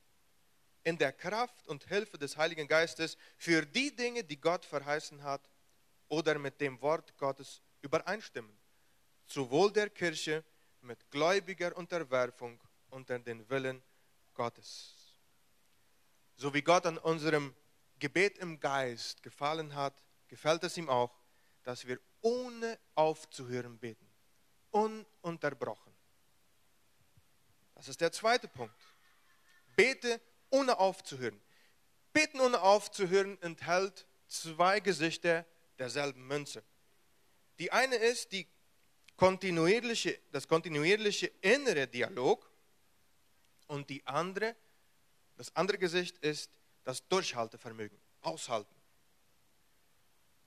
in 0.83 0.97
der 0.97 1.11
Kraft 1.11 1.67
und 1.67 1.87
Hilfe 1.87 2.17
des 2.17 2.37
Heiligen 2.37 2.67
Geistes 2.67 3.17
für 3.37 3.65
die 3.65 3.95
Dinge, 3.95 4.23
die 4.23 4.39
Gott 4.39 4.65
verheißen 4.65 5.23
hat 5.23 5.50
oder 6.11 6.37
mit 6.37 6.59
dem 6.59 6.79
Wort 6.81 7.17
Gottes 7.17 7.61
übereinstimmen. 7.81 8.55
Zu 9.25 9.49
Wohl 9.49 9.71
der 9.71 9.89
Kirche 9.89 10.43
mit 10.81 11.09
gläubiger 11.09 11.75
Unterwerfung 11.77 12.59
unter 12.89 13.17
den 13.17 13.49
Willen 13.49 13.81
Gottes. 14.33 15.15
So 16.35 16.53
wie 16.53 16.61
Gott 16.61 16.85
an 16.85 16.97
unserem 16.97 17.55
Gebet 17.97 18.39
im 18.39 18.59
Geist 18.59 19.23
gefallen 19.23 19.73
hat, 19.73 20.03
gefällt 20.27 20.63
es 20.65 20.75
ihm 20.75 20.89
auch, 20.89 21.17
dass 21.63 21.87
wir 21.87 21.97
ohne 22.19 22.77
aufzuhören 22.95 23.79
beten. 23.79 24.05
Ununterbrochen. 24.71 25.93
Das 27.75 27.87
ist 27.87 28.01
der 28.01 28.11
zweite 28.11 28.49
Punkt. 28.49 28.75
Bete 29.77 30.19
ohne 30.49 30.77
aufzuhören. 30.77 31.39
Beten 32.11 32.41
ohne 32.41 32.61
aufzuhören 32.61 33.41
enthält 33.41 34.05
zwei 34.27 34.81
Gesichter 34.81 35.45
derselben 35.81 36.25
Münze. 36.27 36.63
Die 37.59 37.71
eine 37.71 37.95
ist 37.95 38.31
die 38.31 38.47
kontinuierliche, 39.17 40.19
das 40.31 40.47
kontinuierliche 40.47 41.27
innere 41.41 41.87
Dialog 41.87 42.49
und 43.67 43.89
die 43.89 44.05
andere, 44.05 44.55
das 45.37 45.55
andere 45.55 45.77
Gesicht 45.77 46.17
ist 46.19 46.51
das 46.83 47.07
Durchhaltevermögen, 47.07 47.97
Aushalten. 48.21 48.75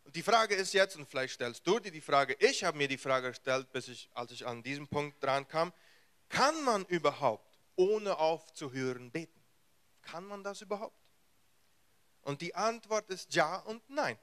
Und 0.05 0.15
die 0.15 0.23
Frage 0.23 0.55
ist 0.55 0.73
jetzt, 0.73 0.97
und 0.97 1.09
vielleicht 1.09 1.35
stellst 1.35 1.67
du 1.67 1.79
dir 1.79 1.91
die 1.91 2.01
Frage, 2.01 2.37
ich 2.39 2.63
habe 2.63 2.77
mir 2.77 2.89
die 2.89 2.99
Frage 2.99 3.29
gestellt, 3.29 3.73
bis 3.73 3.89
ich, 3.89 4.09
als 4.15 4.31
ich 4.31 4.47
an 4.47 4.63
diesem 4.63 4.87
Punkt 4.87 5.23
dran 5.23 5.49
kam, 5.49 5.73
kann 6.29 6.63
man 6.65 6.85
überhaupt 6.87 7.59
ohne 7.77 8.19
aufzuhören 8.19 9.11
beten? 9.11 9.43
Kann 10.03 10.25
man 10.27 10.45
das 10.45 10.61
überhaupt? 10.61 10.99
Und 12.23 12.41
die 12.41 12.55
Antwort 12.55 13.09
ist 13.11 13.35
ja 13.35 13.57
und 13.57 13.83
nein. 13.89 14.19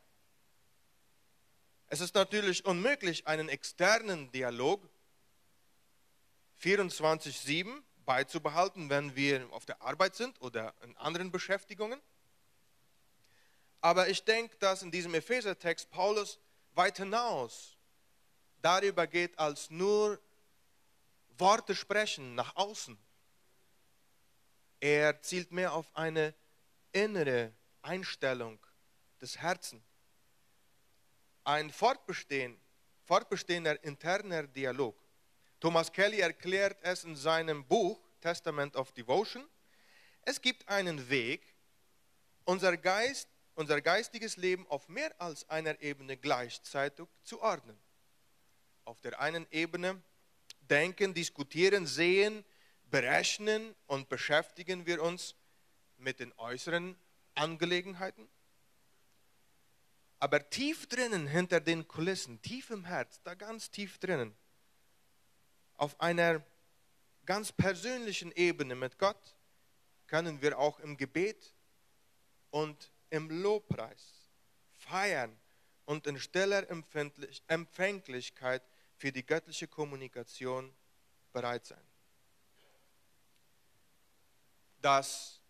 Es 1.93 1.99
ist 1.99 2.15
natürlich 2.15 2.63
unmöglich, 2.63 3.27
einen 3.27 3.49
externen 3.49 4.31
Dialog 4.31 4.89
24-7 6.63 7.83
beizubehalten, 8.05 8.89
wenn 8.89 9.13
wir 9.17 9.45
auf 9.51 9.65
der 9.65 9.81
Arbeit 9.81 10.15
sind 10.15 10.39
oder 10.39 10.73
in 10.83 10.95
anderen 10.95 11.31
Beschäftigungen. 11.31 11.99
Aber 13.81 14.07
ich 14.07 14.23
denke, 14.23 14.55
dass 14.55 14.83
in 14.83 14.91
diesem 14.91 15.13
Epheser-Text 15.15 15.91
Paulus 15.91 16.39
weit 16.75 16.95
hinaus 16.95 17.75
darüber 18.61 19.05
geht, 19.05 19.37
als 19.37 19.69
nur 19.69 20.17
Worte 21.37 21.75
sprechen 21.75 22.35
nach 22.35 22.55
außen. 22.55 22.97
Er 24.79 25.21
zielt 25.21 25.51
mehr 25.51 25.73
auf 25.73 25.93
eine 25.93 26.33
innere 26.93 27.51
Einstellung 27.81 28.65
des 29.19 29.39
Herzens 29.39 29.90
ein 31.43 31.69
Fortbestehen, 31.71 32.59
fortbestehender 33.03 33.83
interner 33.83 34.47
Dialog. 34.47 34.95
Thomas 35.59 35.91
Kelly 35.91 36.19
erklärt 36.19 36.77
es 36.81 37.03
in 37.03 37.15
seinem 37.15 37.65
Buch 37.65 37.99
Testament 38.19 38.75
of 38.75 38.91
Devotion. 38.93 39.47
Es 40.23 40.41
gibt 40.41 40.67
einen 40.67 41.09
Weg, 41.09 41.55
unser 42.45 42.77
Geist, 42.77 43.27
unser 43.55 43.81
geistiges 43.81 44.37
Leben 44.37 44.65
auf 44.67 44.87
mehr 44.87 45.13
als 45.19 45.47
einer 45.49 45.79
Ebene 45.81 46.17
gleichzeitig 46.17 47.07
zu 47.23 47.41
ordnen. 47.41 47.77
Auf 48.85 49.01
der 49.01 49.19
einen 49.19 49.45
Ebene 49.51 50.01
denken, 50.61 51.13
diskutieren, 51.13 51.85
sehen, 51.85 52.43
berechnen 52.85 53.75
und 53.87 54.09
beschäftigen 54.09 54.85
wir 54.85 55.01
uns 55.01 55.35
mit 55.97 56.19
den 56.19 56.33
äußeren 56.37 56.95
Angelegenheiten. 57.35 58.27
Aber 60.21 60.47
tief 60.51 60.85
drinnen, 60.85 61.25
hinter 61.25 61.59
den 61.59 61.87
Kulissen, 61.87 62.39
tief 62.43 62.69
im 62.69 62.85
Herz, 62.85 63.19
da 63.23 63.33
ganz 63.33 63.71
tief 63.71 63.97
drinnen, 63.97 64.37
auf 65.77 65.99
einer 65.99 66.45
ganz 67.25 67.51
persönlichen 67.51 68.31
Ebene 68.33 68.75
mit 68.75 68.99
Gott, 68.99 69.35
können 70.05 70.39
wir 70.39 70.59
auch 70.59 70.79
im 70.79 70.95
Gebet 70.95 71.55
und 72.51 72.91
im 73.09 73.31
Lobpreis 73.31 74.29
feiern 74.73 75.35
und 75.85 76.05
in 76.05 76.19
stiller 76.19 76.67
Empfänglichkeit 77.47 78.61
für 78.97 79.11
die 79.11 79.25
göttliche 79.25 79.67
Kommunikation 79.67 80.71
bereit 81.33 81.65
sein. 81.65 81.83
Das 84.83 85.40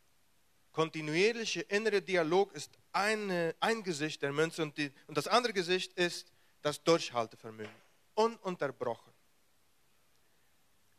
kontinuierliche 0.72 1.62
innere 1.62 2.02
Dialog 2.02 2.54
ist 2.54 2.72
eine, 2.92 3.56
ein 3.60 3.84
Gesicht 3.84 4.22
der 4.22 4.32
Münze 4.32 4.64
und, 4.64 4.78
die, 4.78 4.92
und 5.08 5.18
das 5.18 5.28
andere 5.28 5.54
Gesicht 5.54 5.94
ist 5.94 6.32
das 6.62 6.84
Durchhaltevermögen. 6.84 7.74
Ununterbrochen. 8.16 9.12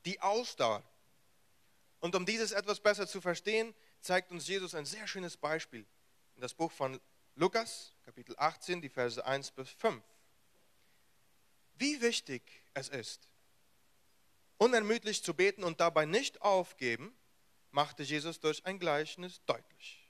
Die 0.05 0.21
Ausdauer 0.21 0.83
Und 2.01 2.17
um 2.17 2.27
dieses 2.27 2.51
etwas 2.51 2.81
besser 2.81 3.07
zu 3.07 3.21
verstehen, 3.21 3.75
zeigt 4.01 4.33
uns 4.33 4.49
Jesus 4.49 4.75
ein 4.75 4.85
sehr 4.85 5.07
schönes 5.07 5.37
Beispiel. 5.37 5.87
In 6.35 6.41
das 6.41 6.53
Buch 6.53 6.73
von 6.73 7.01
Lukas, 7.37 7.95
Kapitel 8.05 8.35
18, 8.39 8.83
die 8.83 8.89
Verse 8.89 9.25
1 9.25 9.53
bis 9.53 9.71
5. 9.71 10.03
Wie 11.75 12.01
wichtig 12.03 12.43
es 12.75 12.89
ist, 12.89 13.29
unermüdlich 14.59 15.23
zu 15.23 15.35
beten 15.35 15.63
und 15.63 15.81
dabei 15.81 16.05
nicht 16.05 16.43
aufgeben, 16.43 17.15
machte 17.73 18.03
Jesus 18.03 18.39
durch 18.39 18.65
ein 18.65 18.79
Gleichnis 18.79 19.41
deutlich. 19.47 20.09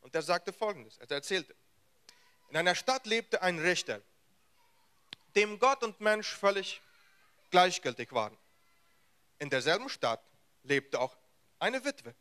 Und 0.00 0.14
er 0.14 0.22
sagte 0.22 0.52
folgendes, 0.52 0.98
er 0.98 1.10
erzählte, 1.10 1.54
in 2.50 2.56
einer 2.56 2.74
Stadt 2.74 3.06
lebte 3.06 3.42
ein 3.42 3.58
Richter, 3.58 4.00
dem 5.34 5.58
Gott 5.58 5.82
und 5.82 6.00
Mensch 6.00 6.28
völlig 6.28 6.80
gleichgültig 7.50 8.12
waren. 8.12 8.36
In 9.38 9.50
derselben 9.50 9.88
Stadt 9.88 10.22
lebte 10.62 11.00
auch 11.00 11.16
eine 11.58 11.84
Witwe. 11.84 12.14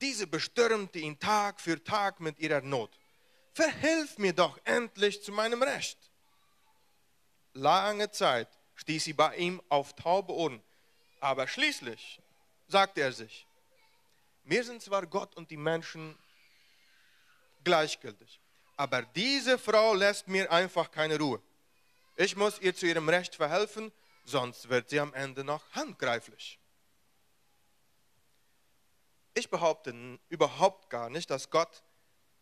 Diese 0.00 0.26
bestürmte 0.26 0.98
ihn 0.98 1.18
Tag 1.18 1.60
für 1.60 1.82
Tag 1.82 2.20
mit 2.20 2.38
ihrer 2.38 2.60
Not. 2.60 2.98
Verhilf 3.52 4.18
mir 4.18 4.32
doch 4.32 4.58
endlich 4.64 5.22
zu 5.22 5.32
meinem 5.32 5.62
Recht. 5.62 5.98
Lange 7.54 8.10
Zeit 8.10 8.48
stieß 8.74 9.04
sie 9.04 9.14
bei 9.14 9.36
ihm 9.36 9.62
auf 9.68 9.94
taube 9.94 10.32
Ohren, 10.32 10.62
aber 11.20 11.48
schließlich 11.48 12.20
sagte 12.68 13.00
er 13.00 13.12
sich, 13.12 13.46
mir 14.44 14.62
sind 14.64 14.82
zwar 14.82 15.06
Gott 15.06 15.36
und 15.36 15.50
die 15.50 15.56
Menschen 15.56 16.16
gleichgültig, 17.64 18.40
aber 18.76 19.02
diese 19.02 19.58
Frau 19.58 19.94
lässt 19.94 20.28
mir 20.28 20.50
einfach 20.50 20.90
keine 20.90 21.18
Ruhe. 21.18 21.40
Ich 22.16 22.36
muss 22.36 22.60
ihr 22.60 22.74
zu 22.74 22.86
ihrem 22.86 23.08
Recht 23.08 23.34
verhelfen, 23.34 23.92
sonst 24.24 24.68
wird 24.68 24.88
sie 24.88 25.00
am 25.00 25.12
Ende 25.14 25.44
noch 25.44 25.62
handgreiflich. 25.72 26.58
Ich 29.34 29.50
behaupte 29.50 30.18
überhaupt 30.28 30.88
gar 30.88 31.10
nicht, 31.10 31.28
dass 31.30 31.50
Gott 31.50 31.82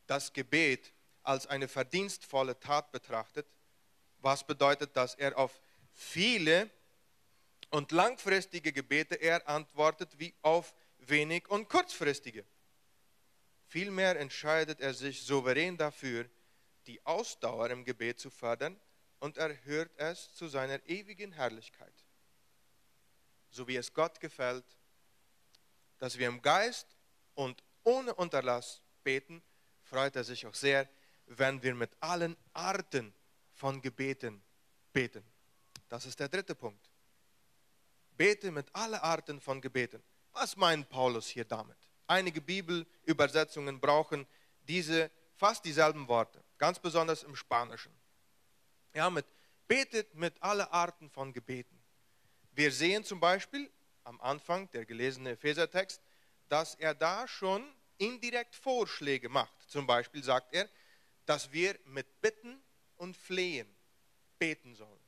das 0.06 0.32
Gebet 0.32 0.92
als 1.22 1.46
eine 1.46 1.66
verdienstvolle 1.68 2.58
Tat 2.60 2.92
betrachtet, 2.92 3.46
was 4.18 4.46
bedeutet, 4.46 4.96
dass 4.96 5.14
er 5.14 5.36
auf 5.36 5.60
viele 5.92 6.70
und 7.74 7.90
langfristige 7.90 8.72
Gebete 8.72 9.16
eher 9.16 9.48
antwortet 9.48 10.16
wie 10.20 10.32
auf 10.42 10.72
wenig 10.98 11.48
und 11.48 11.68
kurzfristige. 11.68 12.44
Vielmehr 13.66 14.16
entscheidet 14.16 14.80
er 14.80 14.94
sich 14.94 15.24
souverän 15.24 15.76
dafür, 15.76 16.30
die 16.86 17.04
Ausdauer 17.04 17.70
im 17.70 17.84
Gebet 17.84 18.20
zu 18.20 18.30
fördern 18.30 18.80
und 19.18 19.38
erhört 19.38 19.90
es 19.96 20.32
zu 20.34 20.46
seiner 20.46 20.86
ewigen 20.86 21.32
Herrlichkeit. 21.32 21.92
So 23.50 23.66
wie 23.66 23.74
es 23.74 23.92
Gott 23.92 24.20
gefällt, 24.20 24.78
dass 25.98 26.16
wir 26.16 26.28
im 26.28 26.42
Geist 26.42 26.86
und 27.34 27.60
ohne 27.82 28.14
Unterlass 28.14 28.82
beten, 29.02 29.42
freut 29.82 30.14
er 30.14 30.22
sich 30.22 30.46
auch 30.46 30.54
sehr, 30.54 30.88
wenn 31.26 31.60
wir 31.60 31.74
mit 31.74 31.90
allen 31.98 32.36
Arten 32.52 33.12
von 33.50 33.82
Gebeten 33.82 34.44
beten. 34.92 35.24
Das 35.88 36.06
ist 36.06 36.20
der 36.20 36.28
dritte 36.28 36.54
Punkt. 36.54 36.93
Bete 38.16 38.50
mit 38.50 38.74
allen 38.74 38.94
Arten 39.00 39.40
von 39.40 39.60
Gebeten. 39.60 40.02
Was 40.32 40.56
meint 40.56 40.88
Paulus 40.88 41.28
hier 41.28 41.44
damit? 41.44 41.76
Einige 42.06 42.40
Bibelübersetzungen 42.40 43.80
brauchen 43.80 44.26
diese 44.62 45.10
fast 45.36 45.64
dieselben 45.64 46.06
Worte, 46.08 46.42
ganz 46.58 46.78
besonders 46.78 47.22
im 47.22 47.34
Spanischen. 47.34 47.92
Ja, 48.94 49.10
mit 49.10 49.26
betet 49.66 50.14
mit 50.14 50.40
allen 50.42 50.66
Arten 50.68 51.10
von 51.10 51.32
Gebeten. 51.32 51.80
Wir 52.52 52.70
sehen 52.70 53.04
zum 53.04 53.20
Beispiel 53.20 53.70
am 54.04 54.20
Anfang 54.20 54.70
der 54.70 54.84
gelesene 54.84 55.30
Ephesertext, 55.30 56.00
dass 56.48 56.74
er 56.74 56.94
da 56.94 57.26
schon 57.26 57.64
indirekt 57.98 58.54
Vorschläge 58.54 59.28
macht. 59.28 59.68
Zum 59.68 59.86
Beispiel 59.86 60.22
sagt 60.22 60.54
er, 60.54 60.68
dass 61.26 61.50
wir 61.52 61.78
mit 61.86 62.20
Bitten 62.20 62.62
und 62.96 63.16
Flehen 63.16 63.74
beten 64.38 64.74
sollen. 64.74 65.00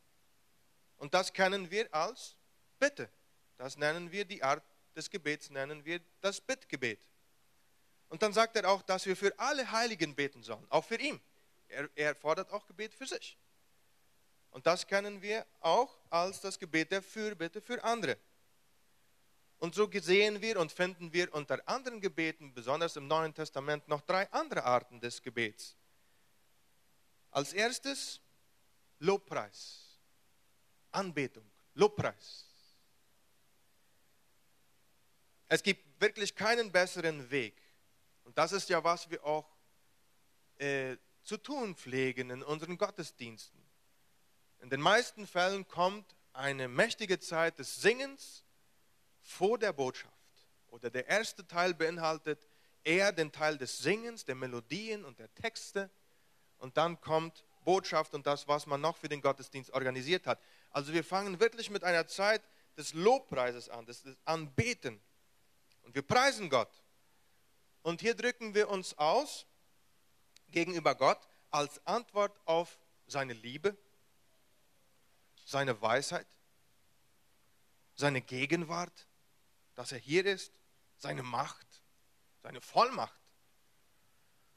Und 0.96 1.12
das 1.12 1.32
kennen 1.32 1.70
wir 1.70 1.92
als 1.94 2.36
Bitte. 2.78 3.08
Das 3.56 3.76
nennen 3.76 4.12
wir 4.12 4.24
die 4.24 4.42
Art 4.42 4.62
des 4.94 5.10
Gebets, 5.10 5.50
nennen 5.50 5.84
wir 5.84 6.00
das 6.20 6.40
Bittgebet. 6.40 7.00
Und 8.08 8.22
dann 8.22 8.32
sagt 8.32 8.56
er 8.56 8.68
auch, 8.68 8.82
dass 8.82 9.06
wir 9.06 9.16
für 9.16 9.36
alle 9.38 9.70
Heiligen 9.70 10.14
beten 10.14 10.42
sollen, 10.42 10.66
auch 10.70 10.84
für 10.84 11.00
ihn. 11.00 11.20
Er, 11.68 11.88
er 11.94 12.14
fordert 12.14 12.50
auch 12.52 12.66
Gebet 12.66 12.94
für 12.94 13.06
sich. 13.06 13.36
Und 14.50 14.66
das 14.66 14.86
kennen 14.86 15.20
wir 15.20 15.44
auch 15.60 15.98
als 16.08 16.40
das 16.40 16.58
Gebet 16.58 16.90
der 16.90 17.02
Fürbitte 17.02 17.60
für 17.60 17.82
andere. 17.82 18.16
Und 19.58 19.74
so 19.74 19.90
sehen 19.90 20.40
wir 20.40 20.60
und 20.60 20.70
finden 20.70 21.12
wir 21.12 21.32
unter 21.34 21.66
anderen 21.66 22.00
Gebeten, 22.00 22.52
besonders 22.54 22.96
im 22.96 23.06
Neuen 23.06 23.34
Testament, 23.34 23.88
noch 23.88 24.02
drei 24.02 24.30
andere 24.32 24.64
Arten 24.64 25.00
des 25.00 25.22
Gebets. 25.22 25.76
Als 27.30 27.52
erstes 27.52 28.20
Lobpreis, 28.98 29.98
Anbetung, 30.92 31.44
Lobpreis. 31.74 32.45
Es 35.48 35.62
gibt 35.62 36.00
wirklich 36.00 36.34
keinen 36.34 36.72
besseren 36.72 37.30
Weg. 37.30 37.60
Und 38.24 38.36
das 38.36 38.52
ist 38.52 38.68
ja, 38.68 38.82
was 38.82 39.08
wir 39.10 39.24
auch 39.24 39.48
äh, 40.58 40.96
zu 41.22 41.36
tun 41.36 41.74
pflegen 41.76 42.30
in 42.30 42.42
unseren 42.42 42.78
Gottesdiensten. 42.78 43.60
In 44.60 44.70
den 44.70 44.80
meisten 44.80 45.26
Fällen 45.26 45.66
kommt 45.68 46.16
eine 46.32 46.68
mächtige 46.68 47.18
Zeit 47.18 47.58
des 47.58 47.76
Singens 47.76 48.44
vor 49.22 49.58
der 49.58 49.72
Botschaft. 49.72 50.12
Oder 50.68 50.90
der 50.90 51.06
erste 51.06 51.46
Teil 51.46 51.74
beinhaltet 51.74 52.46
eher 52.84 53.12
den 53.12 53.32
Teil 53.32 53.58
des 53.58 53.78
Singens, 53.78 54.24
der 54.24 54.34
Melodien 54.34 55.04
und 55.04 55.18
der 55.18 55.32
Texte. 55.34 55.90
Und 56.58 56.76
dann 56.76 57.00
kommt 57.00 57.44
Botschaft 57.64 58.14
und 58.14 58.26
das, 58.26 58.46
was 58.48 58.66
man 58.66 58.80
noch 58.80 58.96
für 58.96 59.08
den 59.08 59.20
Gottesdienst 59.20 59.70
organisiert 59.72 60.26
hat. 60.26 60.40
Also 60.70 60.92
wir 60.92 61.04
fangen 61.04 61.40
wirklich 61.40 61.70
mit 61.70 61.84
einer 61.84 62.06
Zeit 62.06 62.42
des 62.76 62.94
Lobpreises 62.94 63.68
an, 63.68 63.86
des, 63.86 64.02
des 64.02 64.16
Anbeten. 64.24 65.00
Und 65.86 65.94
wir 65.94 66.02
preisen 66.02 66.50
Gott. 66.50 66.70
Und 67.82 68.00
hier 68.00 68.16
drücken 68.16 68.54
wir 68.54 68.68
uns 68.68 68.98
aus 68.98 69.46
gegenüber 70.48 70.96
Gott 70.96 71.20
als 71.50 71.84
Antwort 71.86 72.36
auf 72.44 72.76
seine 73.06 73.32
Liebe, 73.32 73.76
seine 75.44 75.80
Weisheit, 75.80 76.26
seine 77.94 78.20
Gegenwart, 78.20 79.06
dass 79.76 79.92
er 79.92 79.98
hier 79.98 80.26
ist, 80.26 80.52
seine 80.98 81.22
Macht, 81.22 81.66
seine 82.42 82.60
Vollmacht 82.60 83.20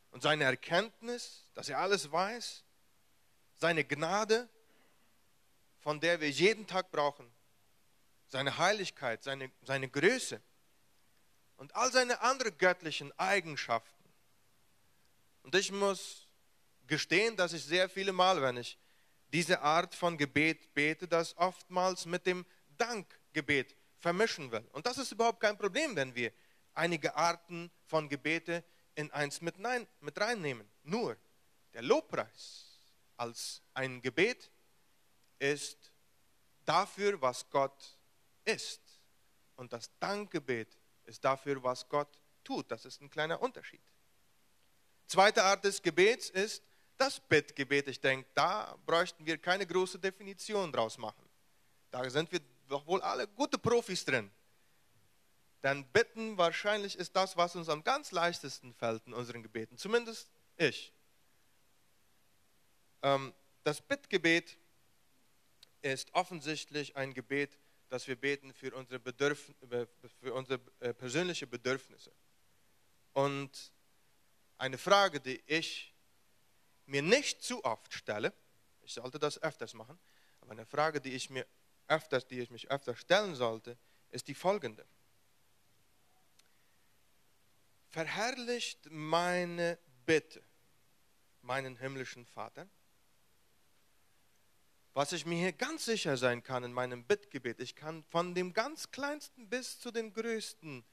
und 0.10 0.24
seine 0.24 0.46
Erkenntnis, 0.46 1.48
dass 1.54 1.70
er 1.70 1.78
alles 1.78 2.12
weiß, 2.12 2.64
seine 3.54 3.84
Gnade, 3.86 4.50
von 5.78 6.00
der 6.00 6.20
wir 6.22 6.32
jeden 6.32 6.66
Tag 6.66 6.90
brauchen, 6.90 7.32
seine 8.28 8.58
Heiligkeit, 8.58 9.22
seine, 9.22 9.52
seine 9.62 9.90
Größe 9.90 10.42
und 11.60 11.76
all 11.76 11.92
seine 11.92 12.22
anderen 12.22 12.58
göttlichen 12.58 13.12
Eigenschaften. 13.20 14.10
Und 15.44 15.54
ich 15.56 15.74
muss 15.74 16.26
gestehen, 16.88 17.36
dass 17.36 17.52
ich 17.52 17.66
sehr 17.66 17.90
viele 17.90 18.14
Mal, 18.14 18.42
wenn 18.42 18.56
ich 18.56 18.78
diese 19.34 19.60
Art 19.62 19.94
von 19.94 20.18
Gebet 20.18 20.74
bete, 20.74 21.06
das 21.06 21.36
oftmals 21.38 22.06
mit 22.06 22.26
dem 22.26 22.46
Dankgebet 22.78 23.76
vermischen 23.98 24.50
will. 24.52 24.66
Und 24.72 24.86
das 24.86 24.98
ist 24.98 25.12
überhaupt 25.12 25.42
kein 25.42 25.58
Problem, 25.58 25.98
wenn 25.98 26.16
wir 26.16 26.32
einige 26.74 27.14
Arten 27.16 27.70
von 27.86 28.08
Gebete 28.08 28.64
in 28.96 29.12
eins 29.12 29.42
mit, 29.42 29.60
nein, 29.60 29.86
mit 30.00 30.20
reinnehmen. 30.20 30.66
Nur 30.84 31.18
der 31.74 31.82
Lobpreis 31.82 32.80
als 33.18 33.62
ein 33.74 34.02
Gebet 34.02 34.50
ist 35.40 35.92
dafür, 36.64 37.22
was 37.22 37.50
Gott 37.50 37.98
ist. 38.46 38.82
Und 39.58 39.74
das 39.74 39.92
Dankgebet 40.00 40.79
ist 41.10 41.26
dafür, 41.26 41.62
was 41.64 41.88
Gott 41.90 42.22
tut. 42.44 42.72
Das 42.72 42.86
ist 42.86 43.02
ein 43.02 43.10
kleiner 43.10 43.42
Unterschied. 43.42 43.82
Zweite 45.08 45.44
Art 45.44 45.66
des 45.66 45.82
Gebets 45.82 46.30
ist 46.30 46.64
das 46.98 47.20
Bittgebet, 47.20 47.88
ich 47.88 48.00
denke, 48.00 48.28
da 48.34 48.78
bräuchten 48.86 49.26
wir 49.26 49.38
keine 49.38 49.66
große 49.66 49.98
Definition 50.00 50.72
draus 50.72 50.98
machen. 50.98 51.28
Da 51.92 52.08
sind 52.10 52.32
wir 52.32 52.42
doch 52.68 52.86
wohl 52.86 53.02
alle 53.02 53.28
gute 53.28 53.58
Profis 53.58 54.04
drin. 54.04 54.30
Denn 55.64 55.86
bitten 55.92 56.38
wahrscheinlich 56.38 56.98
ist 56.98 57.16
das, 57.16 57.36
was 57.36 57.56
uns 57.56 57.70
am 57.70 57.84
ganz 57.84 58.12
leichtesten 58.12 58.74
fällt 58.74 59.08
in 59.08 59.14
unseren 59.14 59.42
Gebeten. 59.44 59.78
Zumindest 59.78 60.30
ich. 60.58 60.94
Ähm, 63.02 63.34
das 63.64 63.82
Bittgebet 63.82 64.58
ist 65.82 66.14
offensichtlich 66.14 66.96
ein 66.96 67.14
Gebet, 67.14 67.58
das 67.90 68.08
wir 68.08 68.16
beten 68.16 68.54
für 68.54 68.74
unsere, 68.74 69.00
Bedürf 69.00 69.52
für 70.20 70.34
unsere 70.34 70.60
äh, 70.80 70.94
persönliche 70.94 71.48
Bedürfnisse. 71.48 72.12
Und 73.14 73.72
eine 74.58 74.78
Frage, 74.78 75.20
die 75.20 75.42
ich 75.48 75.94
mir 76.86 77.02
nicht 77.02 77.42
zu 77.44 77.64
oft 77.64 77.94
stelle, 77.94 78.34
ich 78.82 78.94
sollte 78.94 79.20
das 79.20 79.42
öfters 79.42 79.74
machen, 79.74 80.00
aber 80.42 80.52
eine 80.52 80.66
Frage, 80.66 81.02
die 81.02 81.14
ich 81.14 81.30
mir 81.30 81.46
öfters, 81.88 82.28
die 82.28 82.40
ich 82.40 82.50
mich 82.50 82.70
öfter 82.70 82.96
stellen 82.96 83.36
sollte, 83.36 83.78
ist 84.12 84.28
die 84.28 84.36
folgende. 84.36 84.86
verherrlicht 87.90 88.90
meine 88.92 89.78
Bitte 90.06 90.42
meinen 91.42 91.76
himmlischen 91.76 92.26
Vater? 92.26 92.68
Was 95.00 95.14
ich 95.14 95.26
mir 95.26 95.38
hier 95.38 95.54
ganz 95.54 95.86
sicher 95.86 96.18
sein 96.18 96.44
kann 96.44 96.66
in 96.66 96.74
meinem 96.74 97.06
Bittgebet, 97.06 97.62
ich 97.62 97.74
kann 97.74 98.04
von 98.04 98.36
dem 98.36 98.52
ganz 98.52 98.92
kleinsten 98.92 99.48
bis 99.48 99.80
zu 99.80 99.92
den 99.92 100.12
größten 100.12 100.84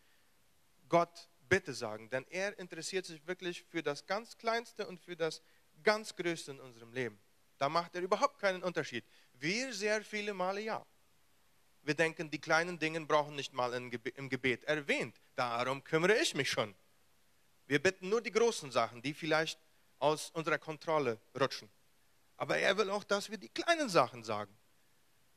Gott 0.88 1.28
Bitte 1.48 1.74
sagen, 1.74 2.08
denn 2.10 2.24
er 2.30 2.56
interessiert 2.56 3.04
sich 3.04 3.26
wirklich 3.26 3.64
für 3.64 3.82
das 3.82 4.06
ganz 4.06 4.38
kleinste 4.38 4.86
und 4.86 5.00
für 5.00 5.16
das 5.16 5.42
ganz 5.82 6.14
größte 6.14 6.52
in 6.52 6.60
unserem 6.60 6.92
Leben. 6.92 7.18
Da 7.58 7.68
macht 7.68 7.96
er 7.96 8.00
überhaupt 8.00 8.38
keinen 8.38 8.62
Unterschied. 8.62 9.04
Wir 9.32 9.74
sehr 9.74 10.00
viele 10.04 10.34
Male 10.34 10.60
ja. 10.60 10.86
Wir 11.82 11.94
denken, 11.94 12.30
die 12.30 12.40
kleinen 12.40 12.78
Dinge 12.78 13.00
brauchen 13.00 13.34
nicht 13.34 13.54
mal 13.54 13.74
im 13.74 13.90
Gebet 13.90 14.62
erwähnt. 14.62 15.20
Darum 15.34 15.82
kümmere 15.82 16.14
ich 16.22 16.32
mich 16.36 16.48
schon. 16.48 16.76
Wir 17.66 17.82
bitten 17.82 18.08
nur 18.08 18.22
die 18.22 18.30
großen 18.30 18.70
Sachen, 18.70 19.02
die 19.02 19.14
vielleicht 19.14 19.58
aus 19.98 20.30
unserer 20.30 20.58
Kontrolle 20.58 21.18
rutschen. 21.34 21.68
Aber 22.36 22.58
er 22.58 22.76
will 22.76 22.90
auch, 22.90 23.04
dass 23.04 23.30
wir 23.30 23.38
die 23.38 23.48
kleinen 23.48 23.88
Sachen 23.88 24.24
sagen. 24.24 24.54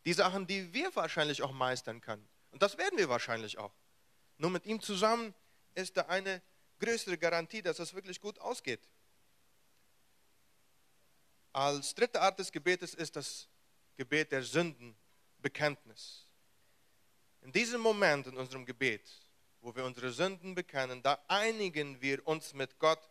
Die 0.06 0.14
Sachen, 0.14 0.48
die 0.48 0.74
wir 0.74 0.96
wahrscheinlich 0.96 1.42
auch 1.42 1.52
meistern 1.52 2.02
können. 2.02 2.28
Und 2.52 2.62
das 2.62 2.78
werden 2.78 2.98
wir 2.98 3.10
wahrscheinlich 3.10 3.58
auch. 3.58 3.74
Nur 4.38 4.50
mit 4.50 4.66
ihm 4.66 4.82
zusammen 4.82 5.34
ist 5.76 5.98
da 5.98 6.04
eine 6.04 6.42
größere 6.80 7.18
Garantie, 7.18 7.62
dass 7.62 7.78
das 7.78 7.94
wirklich 7.94 8.20
gut 8.20 8.40
ausgeht. 8.40 8.88
Als 11.52 11.94
dritte 11.94 12.22
Art 12.22 12.40
des 12.40 12.52
Gebetes 12.52 12.94
ist 12.94 13.16
das 13.16 13.48
Gebet 13.98 14.32
der 14.32 14.44
Sündenbekenntnis. 14.44 16.26
In 17.42 17.52
diesem 17.52 17.82
Moment 17.82 18.28
in 18.28 18.38
unserem 18.38 18.66
Gebet, 18.66 19.10
wo 19.62 19.76
wir 19.76 19.84
unsere 19.84 20.12
Sünden 20.12 20.56
bekennen, 20.56 21.02
da 21.02 21.22
einigen 21.28 22.02
wir 22.02 22.26
uns 22.28 22.54
mit 22.54 22.80
Gott 22.80 23.10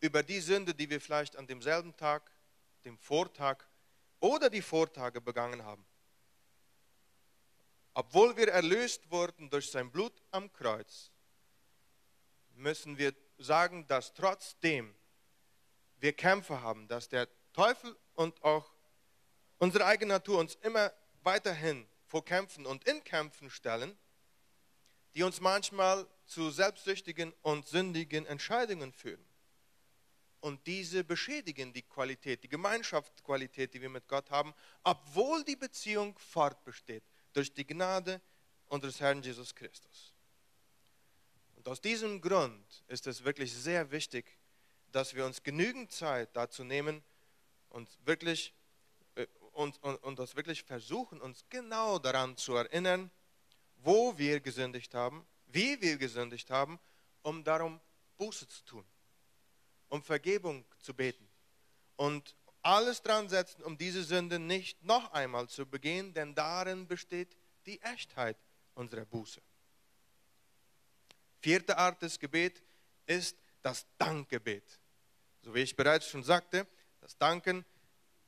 über 0.00 0.22
die 0.22 0.40
Sünde, 0.40 0.74
die 0.74 0.88
wir 0.90 1.00
vielleicht 1.00 1.36
an 1.36 1.46
demselben 1.46 1.96
Tag, 1.96 2.30
dem 2.84 2.98
Vortag 2.98 3.64
oder 4.20 4.50
die 4.50 4.62
Vortage 4.62 5.20
begangen 5.20 5.64
haben. 5.64 5.84
Obwohl 7.94 8.36
wir 8.36 8.48
erlöst 8.48 9.10
wurden 9.10 9.50
durch 9.50 9.70
sein 9.70 9.90
Blut 9.90 10.12
am 10.30 10.52
Kreuz, 10.52 11.10
müssen 12.54 12.98
wir 12.98 13.14
sagen, 13.38 13.86
dass 13.86 14.12
trotzdem 14.14 14.94
wir 15.98 16.12
Kämpfe 16.12 16.60
haben, 16.60 16.88
dass 16.88 17.08
der 17.08 17.28
Teufel 17.52 17.96
und 18.14 18.42
auch 18.42 18.72
unsere 19.58 19.86
eigene 19.86 20.14
Natur 20.14 20.38
uns 20.38 20.56
immer 20.56 20.92
weiterhin 21.22 21.88
vor 22.06 22.24
Kämpfen 22.24 22.66
und 22.66 22.84
in 22.86 23.02
Kämpfen 23.04 23.48
stellen, 23.48 23.96
die 25.14 25.22
uns 25.22 25.40
manchmal 25.40 26.06
zu 26.26 26.50
selbstsüchtigen 26.50 27.32
und 27.42 27.66
sündigen 27.66 28.26
Entscheidungen 28.26 28.92
führen. 28.92 29.24
Und 30.44 30.66
diese 30.66 31.04
beschädigen 31.04 31.72
die 31.72 31.80
Qualität, 31.80 32.44
die 32.44 32.50
Gemeinschaftsqualität, 32.50 33.72
die 33.72 33.80
wir 33.80 33.88
mit 33.88 34.06
Gott 34.06 34.30
haben, 34.30 34.52
obwohl 34.82 35.42
die 35.42 35.56
Beziehung 35.56 36.18
fortbesteht 36.18 37.02
durch 37.32 37.54
die 37.54 37.66
Gnade 37.66 38.20
unseres 38.66 39.00
Herrn 39.00 39.22
Jesus 39.22 39.54
Christus. 39.54 40.12
Und 41.56 41.66
aus 41.66 41.80
diesem 41.80 42.20
Grund 42.20 42.84
ist 42.88 43.06
es 43.06 43.24
wirklich 43.24 43.54
sehr 43.54 43.90
wichtig, 43.90 44.36
dass 44.92 45.14
wir 45.14 45.24
uns 45.24 45.42
genügend 45.42 45.90
Zeit 45.90 46.36
dazu 46.36 46.62
nehmen 46.62 47.02
und 47.70 47.88
wirklich 48.04 48.52
äh, 49.14 49.26
und, 49.52 49.82
und, 49.82 49.96
und 50.02 50.18
das 50.18 50.36
wirklich 50.36 50.62
versuchen, 50.62 51.22
uns 51.22 51.42
genau 51.48 51.98
daran 51.98 52.36
zu 52.36 52.54
erinnern, 52.54 53.10
wo 53.76 54.18
wir 54.18 54.40
gesündigt 54.40 54.92
haben, 54.92 55.26
wie 55.46 55.80
wir 55.80 55.96
gesündigt 55.96 56.50
haben, 56.50 56.78
um 57.22 57.42
darum 57.44 57.80
Buße 58.18 58.46
zu 58.46 58.62
tun 58.66 58.84
um 59.94 60.02
Vergebung 60.02 60.64
zu 60.80 60.92
beten 60.92 61.24
und 61.94 62.34
alles 62.62 63.00
dran 63.00 63.28
setzen, 63.28 63.62
um 63.62 63.78
diese 63.78 64.02
Sünde 64.02 64.40
nicht 64.40 64.82
noch 64.82 65.12
einmal 65.12 65.48
zu 65.48 65.66
begehen, 65.66 66.12
denn 66.12 66.34
darin 66.34 66.88
besteht 66.88 67.36
die 67.64 67.80
Echtheit 67.80 68.36
unserer 68.74 69.04
Buße. 69.04 69.40
Vierte 71.38 71.78
Art 71.78 72.02
des 72.02 72.18
Gebet 72.18 72.60
ist 73.06 73.38
das 73.62 73.86
Dankgebet. 73.96 74.80
So 75.42 75.54
wie 75.54 75.60
ich 75.60 75.76
bereits 75.76 76.08
schon 76.08 76.24
sagte, 76.24 76.66
das 77.00 77.16
Danken, 77.16 77.64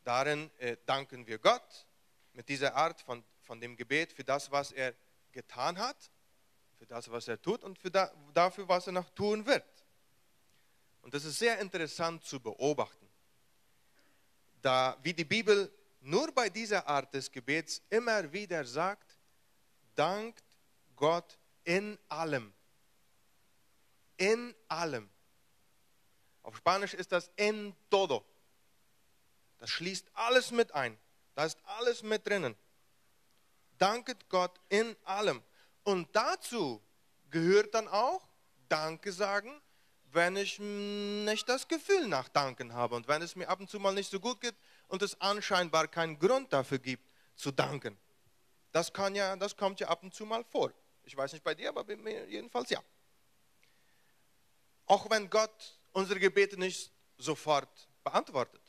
darin 0.05 0.49
äh, 0.59 0.77
danken 0.87 1.27
wir 1.27 1.41
Gott 1.41 1.85
mit 2.33 2.49
dieser 2.49 2.77
Art 2.77 3.01
von, 3.01 3.25
von 3.41 3.61
dem 3.61 3.77
Gebet 3.77 4.13
für 4.13 4.23
das, 4.23 4.53
was 4.53 4.71
er 4.71 4.95
getan 5.33 5.79
hat, 5.79 6.13
für 6.79 6.87
das, 6.87 7.11
was 7.11 7.27
er 7.27 7.43
tut 7.43 7.65
und 7.65 7.77
für 7.77 7.91
da, 7.91 8.13
dafür, 8.33 8.69
was 8.69 8.87
er 8.87 8.93
noch 8.93 9.11
tun 9.11 9.45
wird. 9.47 9.76
Und 11.07 11.15
das 11.15 11.25
ist 11.25 11.39
sehr 11.39 11.61
interessant 11.61 12.25
zu 12.25 12.41
beobachten, 12.41 13.09
da 14.61 14.99
wie 15.05 15.15
die 15.15 15.25
Bibel 15.25 15.73
nur 16.01 16.33
bei 16.33 16.49
dieser 16.49 16.85
Art 16.89 17.15
des 17.15 17.31
Gebets 17.31 17.81
immer 17.91 18.33
wieder 18.33 18.65
sagt, 18.65 19.17
dankt 19.95 20.43
Gott 20.97 21.39
in 21.63 21.97
allem. 22.09 22.53
In 24.17 24.53
allem. 24.67 25.09
Auf 26.43 26.57
Spanisch 26.57 26.95
ist 26.95 27.13
das 27.13 27.31
en 27.37 27.73
todo. 27.89 28.25
Das 29.59 29.71
schließt 29.71 30.09
alles 30.13 30.51
mit 30.51 30.73
ein. 30.73 30.99
Da 31.37 31.45
ist 31.45 31.61
alles 31.67 32.03
mit 32.03 32.27
drinnen. 32.27 32.57
Danket 33.79 34.29
Gott 34.29 34.61
in 34.71 34.97
allem. 35.05 35.41
Und 35.85 36.09
dazu 36.17 36.83
gehört 37.31 37.75
dann 37.75 37.87
auch 37.87 38.27
Danke 38.69 39.13
sagen 39.13 39.63
wenn 40.17 40.35
ich 40.35 40.59
nicht 40.59 41.49
das 41.49 41.69
Gefühl 41.69 42.09
nach 42.09 42.29
Danken 42.29 42.73
habe 42.73 42.97
und 42.97 43.07
wenn 43.07 43.23
es 43.23 43.37
mir 43.37 43.49
ab 43.49 43.61
und 43.61 43.71
zu 43.71 43.79
mal 43.79 43.93
nicht 43.93 44.11
so 44.11 44.19
gut 44.19 44.41
geht 44.41 44.57
und 44.89 45.03
es 45.03 45.21
anscheinbar 45.21 45.87
keinen 45.87 46.19
Grund 46.19 46.53
dafür 46.53 46.79
gibt, 46.79 47.09
zu 47.37 47.53
danken. 47.53 47.97
Das, 48.73 48.93
kann 48.93 49.15
ja, 49.15 49.37
das 49.37 49.57
kommt 49.57 49.79
ja 49.79 49.89
ab 49.89 50.03
und 50.03 50.15
zu 50.15 50.27
mal 50.27 50.43
vor. 50.43 50.73
Ich 51.05 51.17
weiß 51.17 51.35
nicht 51.35 51.45
bei 51.45 51.55
dir, 51.55 51.69
aber 51.69 51.85
bei 51.85 51.97
mir 51.97 52.27
jedenfalls 52.29 52.71
ja. 52.71 52.83
Auch 54.87 55.09
wenn 55.11 55.29
Gott 55.29 55.79
unsere 55.93 56.19
Gebete 56.19 56.59
nicht 56.59 56.91
sofort 57.19 57.89
beantwortet 58.03 58.63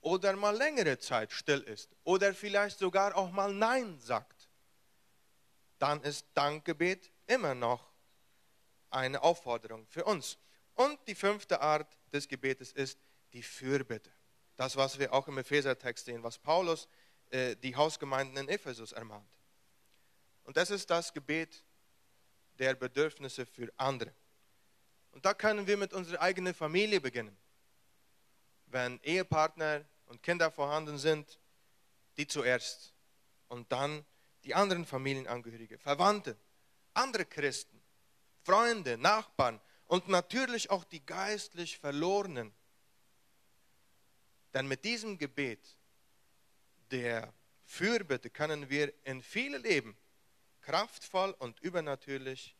oder 0.00 0.34
mal 0.36 0.56
längere 0.56 0.98
Zeit 0.98 1.32
still 1.32 1.60
ist 1.60 1.90
oder 2.04 2.32
vielleicht 2.32 2.78
sogar 2.78 3.14
auch 3.14 3.30
mal 3.30 3.52
Nein 3.52 3.98
sagt, 4.00 4.48
dann 5.78 6.02
ist 6.02 6.26
Dankgebet 6.34 7.10
immer 7.26 7.54
noch 7.54 7.89
eine 8.90 9.22
Aufforderung 9.22 9.86
für 9.86 10.04
uns. 10.04 10.38
Und 10.74 10.98
die 11.06 11.14
fünfte 11.14 11.60
Art 11.60 11.98
des 12.12 12.28
Gebetes 12.28 12.72
ist 12.72 12.98
die 13.32 13.42
Fürbitte. 13.42 14.10
Das, 14.56 14.76
was 14.76 14.98
wir 14.98 15.12
auch 15.12 15.28
im 15.28 15.38
Epheser-Text 15.38 16.06
sehen, 16.06 16.22
was 16.22 16.38
Paulus 16.38 16.88
äh, 17.30 17.56
die 17.56 17.74
Hausgemeinden 17.74 18.36
in 18.36 18.48
Ephesus 18.48 18.92
ermahnt. 18.92 19.28
Und 20.44 20.56
das 20.56 20.70
ist 20.70 20.90
das 20.90 21.12
Gebet 21.12 21.64
der 22.58 22.74
Bedürfnisse 22.74 23.46
für 23.46 23.72
andere. 23.76 24.12
Und 25.12 25.24
da 25.24 25.34
können 25.34 25.66
wir 25.66 25.76
mit 25.76 25.92
unserer 25.92 26.20
eigenen 26.20 26.54
Familie 26.54 27.00
beginnen. 27.00 27.36
Wenn 28.66 29.00
Ehepartner 29.02 29.84
und 30.06 30.22
Kinder 30.22 30.50
vorhanden 30.50 30.98
sind, 30.98 31.40
die 32.16 32.26
zuerst 32.26 32.94
und 33.48 33.70
dann 33.72 34.04
die 34.44 34.54
anderen 34.54 34.84
Familienangehörige, 34.84 35.78
Verwandte, 35.78 36.36
andere 36.94 37.24
Christen 37.24 37.79
Freunde, 38.42 38.96
Nachbarn 38.96 39.60
und 39.86 40.08
natürlich 40.08 40.70
auch 40.70 40.84
die 40.84 41.04
geistlich 41.04 41.78
Verlorenen. 41.78 42.54
Denn 44.54 44.66
mit 44.66 44.84
diesem 44.84 45.18
Gebet 45.18 45.76
der 46.90 47.32
Fürbitte 47.64 48.30
können 48.30 48.68
wir 48.68 48.92
in 49.04 49.22
viele 49.22 49.58
Leben 49.58 49.96
kraftvoll 50.60 51.30
und 51.38 51.60
übernatürlich 51.60 52.56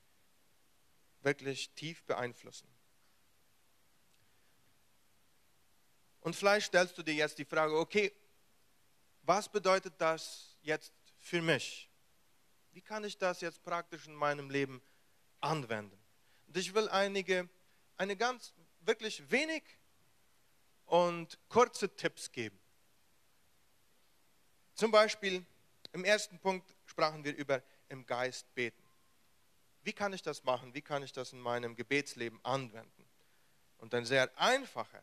wirklich 1.23 1.71
tief 1.75 2.05
beeinflussen. 2.05 2.69
Und 6.21 6.37
vielleicht 6.37 6.67
stellst 6.67 6.97
du 6.99 7.03
dir 7.03 7.15
jetzt 7.15 7.39
die 7.39 7.45
Frage, 7.45 7.77
okay, 7.79 8.13
was 9.23 9.49
bedeutet 9.49 9.95
das 9.99 10.59
jetzt 10.63 10.93
für 11.19 11.43
mich? 11.43 11.91
Wie 12.73 12.83
kann 12.83 13.05
ich 13.05 13.19
das 13.19 13.41
jetzt 13.41 13.63
praktisch 13.63 14.07
in 14.07 14.15
meinem 14.15 14.51
Leben 14.51 14.83
anwenden. 15.41 15.99
Und 16.47 16.57
ich 16.57 16.75
will 16.75 16.89
einige, 16.89 17.49
eine 17.97 18.17
ganz 18.17 18.53
wirklich 18.81 19.31
wenig 19.31 19.63
und 20.87 21.39
kurze 21.49 21.95
Tipps 21.95 22.33
geben. 22.33 22.59
Zum 24.75 24.91
Beispiel 24.91 25.45
im 25.93 26.05
ersten 26.05 26.39
Punkt 26.39 26.75
sprachen 26.87 27.25
wir 27.25 27.35
über 27.37 27.63
im 27.89 28.07
Geist 28.07 28.53
beten. 28.55 28.83
Wie 29.83 29.93
kann 29.93 30.13
ich 30.13 30.23
das 30.23 30.45
machen? 30.45 30.75
Wie 30.75 30.83
kann 30.83 31.03
ich 31.03 31.13
das 31.13 31.33
in 31.33 31.41
meinem 31.41 31.75
Gebetsleben 31.75 32.43
anwenden? 32.45 33.07
Und 33.79 33.95
ein 33.95 34.05
sehr 34.05 34.31
einfacher, 34.39 35.03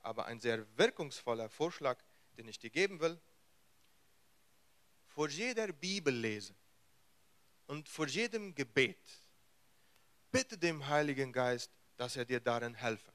aber 0.00 0.26
ein 0.26 0.40
sehr 0.40 0.66
wirkungsvoller 0.78 1.48
Vorschlag, 1.48 1.98
den 2.36 2.48
ich 2.48 2.58
dir 2.58 2.70
geben 2.70 3.00
will, 3.00 3.20
vor 5.08 5.28
jeder 5.28 5.72
Bibellese 5.72 6.54
und 7.66 7.88
vor 7.88 8.06
jedem 8.06 8.54
Gebet 8.54 8.98
bitte 10.48 10.58
dem 10.58 10.88
Heiligen 10.88 11.30
Geist, 11.30 11.70
dass 11.98 12.16
er 12.16 12.24
dir 12.24 12.40
darin 12.40 12.72
helfe. 12.72 13.12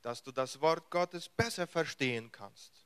Dass 0.00 0.22
du 0.22 0.30
das 0.30 0.60
Wort 0.60 0.88
Gottes 0.88 1.28
besser 1.28 1.66
verstehen 1.66 2.30
kannst. 2.30 2.84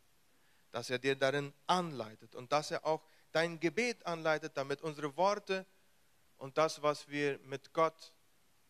Dass 0.72 0.88
er 0.88 0.98
dir 0.98 1.16
darin 1.16 1.52
anleitet 1.66 2.34
und 2.34 2.50
dass 2.52 2.70
er 2.70 2.86
auch 2.86 3.04
dein 3.32 3.60
Gebet 3.60 4.06
anleitet, 4.06 4.56
damit 4.56 4.80
unsere 4.80 5.14
Worte 5.18 5.66
und 6.38 6.56
das, 6.56 6.82
was 6.82 7.06
wir 7.08 7.38
mit 7.40 7.74
Gott 7.74 8.14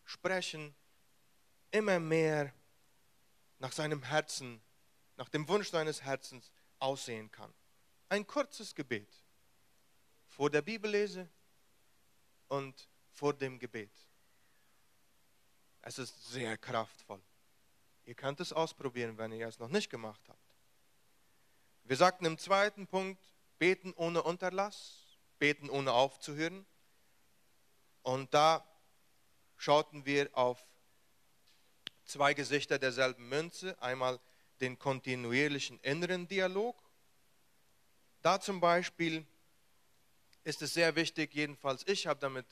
sprechen, 0.03 0.75
immer 1.71 1.99
mehr 1.99 2.53
nach 3.59 3.71
seinem 3.71 4.03
Herzen, 4.03 4.61
nach 5.15 5.29
dem 5.29 5.47
Wunsch 5.47 5.71
deines 5.71 6.01
Herzens 6.01 6.51
aussehen 6.79 7.31
kann. 7.31 7.53
Ein 8.09 8.27
kurzes 8.27 8.75
Gebet 8.75 9.09
vor 10.27 10.49
der 10.49 10.61
Bibellese 10.61 11.29
und 12.49 12.89
vor 13.17 13.33
dem 13.33 13.57
Gebet. 13.57 13.91
Es 15.81 15.97
ist 15.97 16.27
sehr 16.27 16.55
kraftvoll. 16.57 17.21
Ihr 18.05 18.13
könnt 18.13 18.39
es 18.39 18.53
ausprobieren, 18.53 19.17
wenn 19.17 19.31
ihr 19.31 19.47
es 19.47 19.57
noch 19.57 19.69
nicht 19.69 19.89
gemacht 19.89 20.21
habt. 20.27 20.55
Wir 21.83 21.97
sagten 21.97 22.25
im 22.25 22.37
zweiten 22.37 22.85
Punkt, 22.85 23.19
beten 23.57 23.93
ohne 23.93 24.21
Unterlass, 24.21 25.17
beten 25.39 25.69
ohne 25.69 25.93
aufzuhören. 25.93 26.65
Und 28.03 28.33
da 28.33 28.63
schauten 29.55 30.05
wir 30.05 30.29
auf 30.33 30.63
zwei 32.05 32.35
Gesichter 32.35 32.77
derselben 32.77 33.27
Münze. 33.29 33.81
Einmal 33.81 34.19
den 34.61 34.77
kontinuierlichen 34.77 35.79
inneren 35.79 36.27
Dialog. 36.27 36.77
Da 38.21 38.39
zum 38.39 38.59
Beispiel 38.59 39.25
ist 40.43 40.61
es 40.61 40.73
sehr 40.73 40.95
wichtig, 40.95 41.33
jedenfalls 41.33 41.85
ich 41.87 42.05
habe 42.05 42.19
damit 42.19 42.45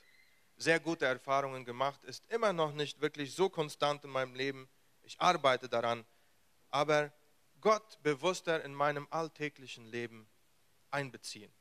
sehr 0.57 0.79
gute 0.79 1.05
Erfahrungen 1.05 1.65
gemacht, 1.65 2.03
ist 2.03 2.25
immer 2.31 2.53
noch 2.53 2.73
nicht 2.73 3.01
wirklich 3.01 3.33
so 3.33 3.49
konstant 3.49 4.03
in 4.03 4.09
meinem 4.09 4.35
Leben. 4.35 4.69
Ich 5.03 5.19
arbeite 5.19 5.69
daran, 5.69 6.05
aber 6.69 7.11
Gott 7.61 8.01
bewusster 8.03 8.63
in 8.63 8.73
meinem 8.73 9.07
alltäglichen 9.09 9.85
Leben 9.85 10.27
einbeziehen. 10.91 11.51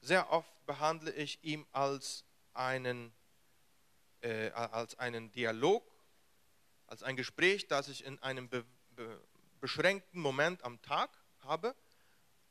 Sehr 0.00 0.30
oft 0.30 0.66
behandle 0.66 1.12
ich 1.12 1.42
ihn 1.42 1.66
als 1.72 2.24
einen, 2.52 3.12
äh, 4.20 4.50
als 4.50 4.98
einen 4.98 5.32
Dialog, 5.32 5.90
als 6.86 7.02
ein 7.02 7.16
Gespräch, 7.16 7.66
das 7.68 7.88
ich 7.88 8.04
in 8.04 8.22
einem 8.22 8.48
be 8.48 8.64
be 8.90 9.20
beschränkten 9.60 10.20
Moment 10.20 10.62
am 10.62 10.82
Tag 10.82 11.10
habe 11.40 11.74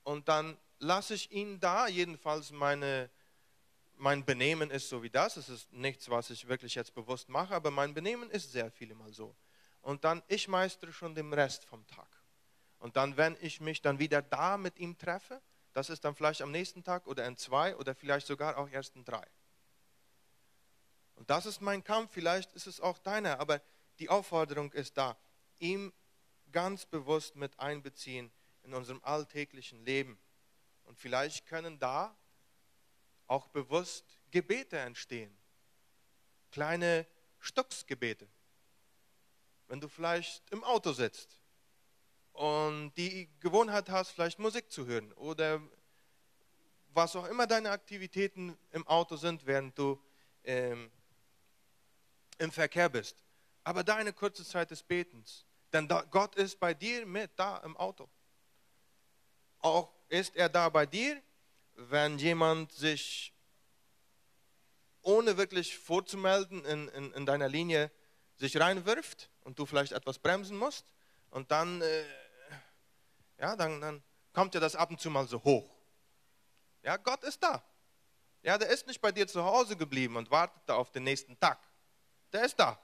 und 0.03 0.27
dann 0.27 0.57
lasse 0.79 1.13
ich 1.13 1.31
ihn 1.31 1.59
da, 1.59 1.87
jedenfalls 1.87 2.51
meine, 2.51 3.09
mein 3.95 4.25
Benehmen 4.25 4.71
ist 4.71 4.89
so 4.89 5.03
wie 5.03 5.09
das, 5.09 5.37
es 5.37 5.49
ist 5.49 5.71
nichts, 5.71 6.09
was 6.09 6.29
ich 6.29 6.47
wirklich 6.47 6.75
jetzt 6.75 6.93
bewusst 6.93 7.29
mache, 7.29 7.55
aber 7.55 7.71
mein 7.71 7.93
Benehmen 7.93 8.29
ist 8.29 8.51
sehr 8.51 8.71
viele 8.71 8.95
Mal 8.95 9.13
so. 9.13 9.35
Und 9.81 10.03
dann, 10.03 10.23
ich 10.27 10.47
meistere 10.47 10.91
schon 10.91 11.15
den 11.15 11.31
Rest 11.33 11.65
vom 11.65 11.85
Tag. 11.87 12.07
Und 12.79 12.97
dann, 12.97 13.17
wenn 13.17 13.37
ich 13.41 13.61
mich 13.61 13.81
dann 13.81 13.99
wieder 13.99 14.21
da 14.21 14.57
mit 14.57 14.77
ihm 14.77 14.97
treffe, 14.97 15.41
das 15.73 15.89
ist 15.89 16.03
dann 16.03 16.15
vielleicht 16.15 16.41
am 16.41 16.51
nächsten 16.51 16.83
Tag 16.83 17.07
oder 17.07 17.25
in 17.25 17.37
zwei 17.37 17.75
oder 17.75 17.95
vielleicht 17.95 18.27
sogar 18.27 18.57
auch 18.57 18.69
erst 18.69 18.95
in 18.95 19.05
drei. 19.05 19.25
Und 21.15 21.29
das 21.29 21.45
ist 21.45 21.61
mein 21.61 21.83
Kampf, 21.83 22.11
vielleicht 22.13 22.51
ist 22.53 22.67
es 22.67 22.79
auch 22.79 22.97
deiner, 22.97 23.39
aber 23.39 23.61
die 23.99 24.09
Aufforderung 24.09 24.71
ist 24.73 24.97
da, 24.97 25.17
ihm 25.59 25.93
ganz 26.51 26.85
bewusst 26.85 27.35
mit 27.35 27.59
einbeziehen 27.59 28.31
in 28.63 28.73
unserem 28.73 29.01
alltäglichen 29.03 29.83
Leben. 29.85 30.19
Und 30.83 30.99
vielleicht 30.99 31.45
können 31.45 31.79
da 31.79 32.15
auch 33.33 33.47
bewusst 33.47 34.05
Gebete 34.29 34.77
entstehen. 34.77 35.35
Kleine 36.51 37.07
Stucksgebete. 37.39 38.27
Wenn 39.67 39.81
du 39.81 39.87
vielleicht 39.87 40.47
im 40.51 40.63
Auto 40.63 40.91
sitzt 40.91 41.41
und 42.33 42.93
die 42.95 43.27
Gewohnheit 43.39 43.89
hast, 43.89 44.11
vielleicht 44.11 44.37
Musik 44.37 44.71
zu 44.71 44.85
hören 44.85 45.11
oder 45.13 45.59
was 46.93 47.15
auch 47.15 47.25
immer 47.25 47.47
deine 47.47 47.71
Aktivitäten 47.71 48.55
im 48.71 48.85
Auto 48.85 49.15
sind, 49.15 49.43
während 49.47 49.75
du 49.79 49.99
ähm, 50.43 50.91
im 52.37 52.51
Verkehr 52.51 52.87
bist. 52.87 53.23
Aber 53.63 53.83
da 53.83 53.95
eine 53.95 54.13
kurze 54.13 54.45
Zeit 54.45 54.69
des 54.69 54.83
Betens. 54.83 55.43
Denn 55.71 55.87
Gott 55.87 56.35
ist 56.35 56.59
bei 56.59 56.75
dir 56.75 57.03
mit 57.07 57.31
da 57.35 57.57
im 57.59 57.75
Auto. 57.77 58.07
Auch 59.57 59.91
ist 60.07 60.35
er 60.35 60.49
da 60.49 60.69
bei 60.69 60.85
dir, 60.85 61.19
wenn 61.75 62.17
jemand 62.17 62.71
sich 62.71 63.33
ohne 65.01 65.37
wirklich 65.37 65.77
vorzumelden 65.77 66.63
in, 66.65 66.87
in, 66.89 67.11
in 67.13 67.25
deiner 67.25 67.49
Linie 67.49 67.91
sich 68.37 68.59
reinwirft 68.59 69.29
und 69.41 69.59
du 69.59 69.65
vielleicht 69.65 69.91
etwas 69.91 70.19
bremsen 70.19 70.57
musst 70.57 70.85
und 71.29 71.51
dann, 71.51 71.81
äh, 71.81 72.03
ja, 73.39 73.55
dann, 73.55 73.81
dann 73.81 74.03
kommt 74.31 74.53
ja 74.53 74.59
das 74.59 74.75
ab 74.75 74.89
und 74.89 74.99
zu 74.99 75.09
mal 75.09 75.27
so 75.27 75.43
hoch. 75.43 75.69
Ja, 76.81 76.97
Gott 76.97 77.23
ist 77.23 77.41
da. 77.41 77.63
Ja, 78.41 78.57
der 78.57 78.69
ist 78.69 78.87
nicht 78.87 79.01
bei 79.01 79.11
dir 79.11 79.27
zu 79.27 79.43
Hause 79.43 79.77
geblieben 79.77 80.17
und 80.17 80.29
wartet 80.29 80.61
da 80.65 80.75
auf 80.75 80.91
den 80.91 81.03
nächsten 81.03 81.39
Tag. 81.39 81.59
Der 82.31 82.43
ist 82.43 82.59
da. 82.59 82.79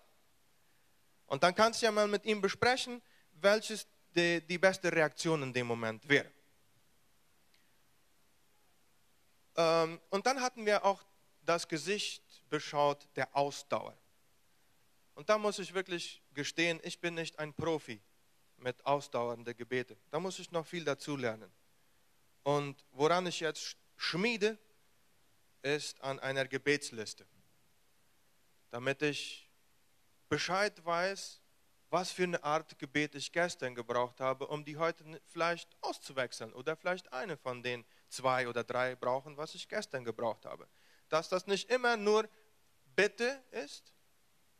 Und 1.25 1.43
dann 1.43 1.53
kannst 1.53 1.81
du 1.81 1.85
ja 1.85 1.91
mal 1.91 2.07
mit 2.07 2.25
ihm 2.25 2.41
besprechen, 2.41 3.01
welches 3.33 3.87
die, 4.15 4.45
die 4.47 4.57
beste 4.57 4.91
Reaktion 4.91 5.43
in 5.43 5.53
dem 5.53 5.67
Moment 5.67 6.07
wäre. 6.07 6.25
Ähm, 6.25 6.31
und 10.09 10.25
dann 10.25 10.41
hatten 10.41 10.65
wir 10.65 10.85
auch 10.85 11.03
das 11.41 11.67
Gesicht 11.67 12.23
beschaut 12.49 13.07
der 13.15 13.35
Ausdauer. 13.35 13.97
Und 15.15 15.29
da 15.29 15.37
muss 15.37 15.59
ich 15.59 15.73
wirklich 15.73 16.21
gestehen, 16.33 16.79
ich 16.83 17.01
bin 17.01 17.15
nicht 17.15 17.37
ein 17.39 17.53
Profi 17.53 18.01
mit 18.57 18.85
ausdauernden 18.85 19.55
Gebete. 19.55 19.97
Da 20.11 20.19
muss 20.19 20.39
ich 20.39 20.51
noch 20.51 20.65
viel 20.65 20.85
dazu 20.85 21.17
lernen. 21.17 21.51
Und 22.43 22.85
woran 22.91 23.25
ich 23.27 23.41
jetzt 23.41 23.75
schmiede, 23.97 24.57
ist 25.61 25.99
an 26.01 26.19
einer 26.19 26.47
Gebetsliste, 26.47 27.25
damit 28.71 29.01
ich 29.01 29.49
Bescheid 30.29 30.73
weiß, 30.85 31.41
was 31.89 32.11
für 32.11 32.23
eine 32.23 32.41
Art 32.43 32.79
Gebet 32.79 33.15
ich 33.15 33.31
gestern 33.31 33.75
gebraucht 33.75 34.21
habe, 34.21 34.47
um 34.47 34.63
die 34.63 34.77
heute 34.77 35.03
vielleicht 35.27 35.75
auszuwechseln 35.81 36.53
oder 36.53 36.77
vielleicht 36.77 37.11
eine 37.11 37.35
von 37.35 37.61
den 37.61 37.83
zwei 38.09 38.47
oder 38.47 38.63
drei 38.63 38.95
brauchen, 38.95 39.37
was 39.37 39.55
ich 39.55 39.67
gestern 39.67 40.03
gebraucht 40.03 40.45
habe. 40.45 40.67
Dass 41.09 41.29
das 41.29 41.47
nicht 41.47 41.69
immer 41.69 41.97
nur 41.97 42.27
Bitte 42.95 43.41
ist, 43.51 43.93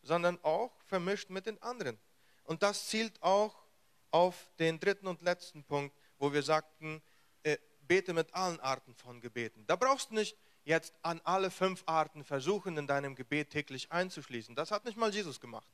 sondern 0.01 0.39
auch 0.43 0.71
vermischt 0.85 1.29
mit 1.29 1.45
den 1.45 1.61
anderen. 1.61 1.99
Und 2.43 2.63
das 2.63 2.87
zielt 2.87 3.21
auch 3.21 3.65
auf 4.11 4.49
den 4.59 4.79
dritten 4.79 5.07
und 5.07 5.21
letzten 5.21 5.63
Punkt, 5.63 5.95
wo 6.17 6.33
wir 6.33 6.43
sagten, 6.43 7.01
äh, 7.43 7.57
bete 7.81 8.13
mit 8.13 8.33
allen 8.33 8.59
Arten 8.59 8.95
von 8.95 9.21
Gebeten. 9.21 9.65
Da 9.67 9.75
brauchst 9.75 10.11
du 10.11 10.15
nicht 10.15 10.37
jetzt 10.63 10.93
an 11.01 11.21
alle 11.23 11.51
fünf 11.51 11.83
Arten 11.85 12.23
versuchen, 12.23 12.77
in 12.77 12.87
deinem 12.87 13.15
Gebet 13.15 13.49
täglich 13.49 13.91
einzuschließen. 13.91 14.55
Das 14.55 14.71
hat 14.71 14.85
nicht 14.85 14.97
mal 14.97 15.13
Jesus 15.13 15.39
gemacht. 15.39 15.71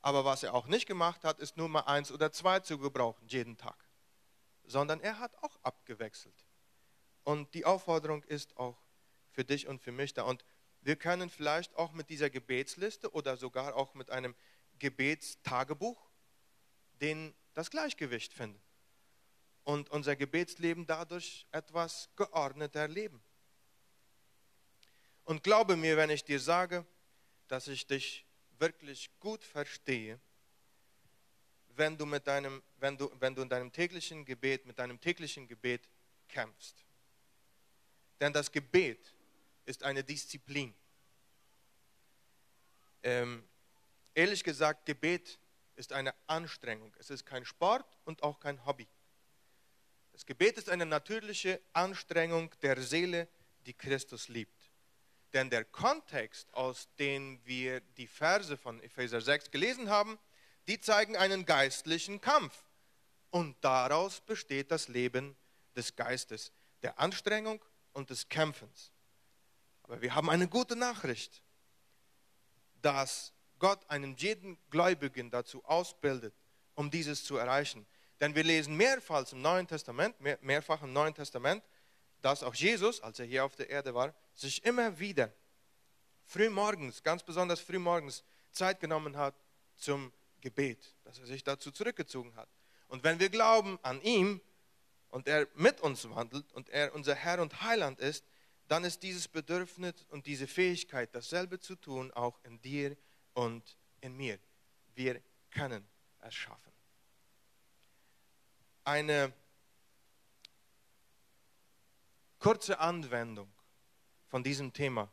Aber 0.00 0.24
was 0.24 0.42
er 0.42 0.54
auch 0.54 0.66
nicht 0.66 0.86
gemacht 0.86 1.24
hat, 1.24 1.40
ist 1.40 1.56
nur 1.56 1.68
mal 1.68 1.80
eins 1.80 2.12
oder 2.12 2.30
zwei 2.32 2.60
zu 2.60 2.78
gebrauchen, 2.78 3.26
jeden 3.28 3.56
Tag. 3.56 3.76
Sondern 4.64 5.00
er 5.00 5.18
hat 5.18 5.36
auch 5.42 5.58
abgewechselt. 5.62 6.45
Und 7.26 7.54
die 7.54 7.64
Aufforderung 7.64 8.22
ist 8.22 8.56
auch 8.56 8.80
für 9.32 9.44
dich 9.44 9.66
und 9.66 9.82
für 9.82 9.90
mich 9.90 10.14
da. 10.14 10.22
Und 10.22 10.44
wir 10.82 10.94
können 10.94 11.28
vielleicht 11.28 11.74
auch 11.74 11.90
mit 11.90 12.08
dieser 12.08 12.30
Gebetsliste 12.30 13.10
oder 13.10 13.36
sogar 13.36 13.74
auch 13.74 13.94
mit 13.94 14.10
einem 14.10 14.36
Gebetstagebuch 14.78 16.08
den, 17.00 17.34
das 17.52 17.72
Gleichgewicht 17.72 18.32
finden 18.32 18.62
und 19.64 19.90
unser 19.90 20.14
Gebetsleben 20.14 20.86
dadurch 20.86 21.48
etwas 21.50 22.08
geordneter 22.14 22.86
leben. 22.86 23.20
Und 25.24 25.42
glaube 25.42 25.74
mir, 25.74 25.96
wenn 25.96 26.10
ich 26.10 26.22
dir 26.22 26.38
sage, 26.38 26.86
dass 27.48 27.66
ich 27.66 27.88
dich 27.88 28.24
wirklich 28.60 29.10
gut 29.18 29.42
verstehe, 29.42 30.20
wenn 31.70 31.98
du, 31.98 32.06
mit 32.06 32.28
deinem, 32.28 32.62
wenn, 32.76 32.96
du, 32.96 33.10
wenn 33.18 33.34
du 33.34 33.42
in 33.42 33.48
deinem 33.48 33.72
täglichen 33.72 34.24
Gebet, 34.24 34.64
mit 34.64 34.78
deinem 34.78 35.00
täglichen 35.00 35.48
Gebet 35.48 35.88
kämpfst. 36.28 36.85
Denn 38.20 38.32
das 38.32 38.50
Gebet 38.50 39.14
ist 39.64 39.82
eine 39.82 40.02
Disziplin. 40.02 40.74
Ähm, 43.02 43.46
ehrlich 44.14 44.42
gesagt, 44.42 44.86
Gebet 44.86 45.38
ist 45.76 45.92
eine 45.92 46.14
Anstrengung. 46.26 46.94
Es 46.98 47.10
ist 47.10 47.26
kein 47.26 47.44
Sport 47.44 47.86
und 48.04 48.22
auch 48.22 48.40
kein 48.40 48.64
Hobby. 48.64 48.88
Das 50.12 50.24
Gebet 50.24 50.56
ist 50.56 50.70
eine 50.70 50.86
natürliche 50.86 51.60
Anstrengung 51.74 52.50
der 52.62 52.80
Seele, 52.80 53.28
die 53.66 53.74
Christus 53.74 54.28
liebt. 54.28 54.70
Denn 55.34 55.50
der 55.50 55.64
Kontext, 55.64 56.52
aus 56.54 56.88
dem 56.98 57.38
wir 57.44 57.80
die 57.98 58.06
Verse 58.06 58.56
von 58.56 58.82
Epheser 58.82 59.20
6 59.20 59.50
gelesen 59.50 59.90
haben, 59.90 60.18
die 60.66 60.80
zeigen 60.80 61.16
einen 61.16 61.44
geistlichen 61.44 62.20
Kampf. 62.20 62.64
Und 63.30 63.56
daraus 63.62 64.20
besteht 64.22 64.70
das 64.70 64.88
Leben 64.88 65.36
des 65.74 65.94
Geistes, 65.94 66.52
der 66.82 66.98
Anstrengung 66.98 67.62
und 67.96 68.10
des 68.10 68.28
Kämpfens. 68.28 68.92
Aber 69.82 70.02
wir 70.02 70.14
haben 70.14 70.28
eine 70.28 70.46
gute 70.46 70.76
Nachricht, 70.76 71.42
dass 72.82 73.32
Gott 73.58 73.88
einen 73.88 74.14
jeden 74.16 74.58
Gläubigen 74.70 75.30
dazu 75.30 75.64
ausbildet, 75.64 76.34
um 76.74 76.90
dieses 76.90 77.24
zu 77.24 77.38
erreichen. 77.38 77.86
Denn 78.20 78.34
wir 78.34 78.44
lesen 78.44 78.76
mehrfach 78.76 79.32
im 79.32 79.40
Neuen 79.40 79.66
Testament, 79.66 80.20
mehr, 80.20 80.38
mehrfach 80.42 80.82
im 80.82 80.92
Neuen 80.92 81.14
Testament, 81.14 81.64
dass 82.20 82.42
auch 82.42 82.54
Jesus, 82.54 83.00
als 83.00 83.18
er 83.18 83.24
hier 83.24 83.44
auf 83.44 83.56
der 83.56 83.70
Erde 83.70 83.94
war, 83.94 84.14
sich 84.34 84.62
immer 84.64 84.98
wieder 84.98 85.32
frühmorgens, 86.24 87.02
ganz 87.02 87.22
besonders 87.22 87.60
frühmorgens, 87.60 88.24
Zeit 88.52 88.78
genommen 88.78 89.16
hat 89.16 89.34
zum 89.76 90.12
Gebet, 90.42 90.94
dass 91.04 91.18
er 91.18 91.26
sich 91.26 91.42
dazu 91.44 91.70
zurückgezogen 91.70 92.34
hat. 92.36 92.48
Und 92.88 93.04
wenn 93.04 93.18
wir 93.20 93.30
glauben 93.30 93.78
an 93.82 94.02
ihn 94.02 94.40
und 95.10 95.28
er 95.28 95.48
mit 95.54 95.80
uns 95.80 96.08
wandelt 96.10 96.52
und 96.52 96.68
er 96.68 96.94
unser 96.94 97.14
Herr 97.14 97.40
und 97.40 97.62
Heiland 97.62 98.00
ist, 98.00 98.24
dann 98.68 98.84
ist 98.84 99.02
dieses 99.02 99.28
Bedürfnis 99.28 99.94
und 100.10 100.26
diese 100.26 100.46
Fähigkeit, 100.46 101.14
dasselbe 101.14 101.60
zu 101.60 101.76
tun, 101.76 102.10
auch 102.12 102.38
in 102.44 102.60
dir 102.60 102.96
und 103.34 103.76
in 104.00 104.16
mir. 104.16 104.38
Wir 104.94 105.22
können 105.50 105.86
es 106.20 106.34
schaffen. 106.34 106.72
Eine 108.84 109.32
kurze 112.38 112.78
Anwendung 112.78 113.52
von 114.28 114.42
diesem 114.42 114.72
Thema 114.72 115.10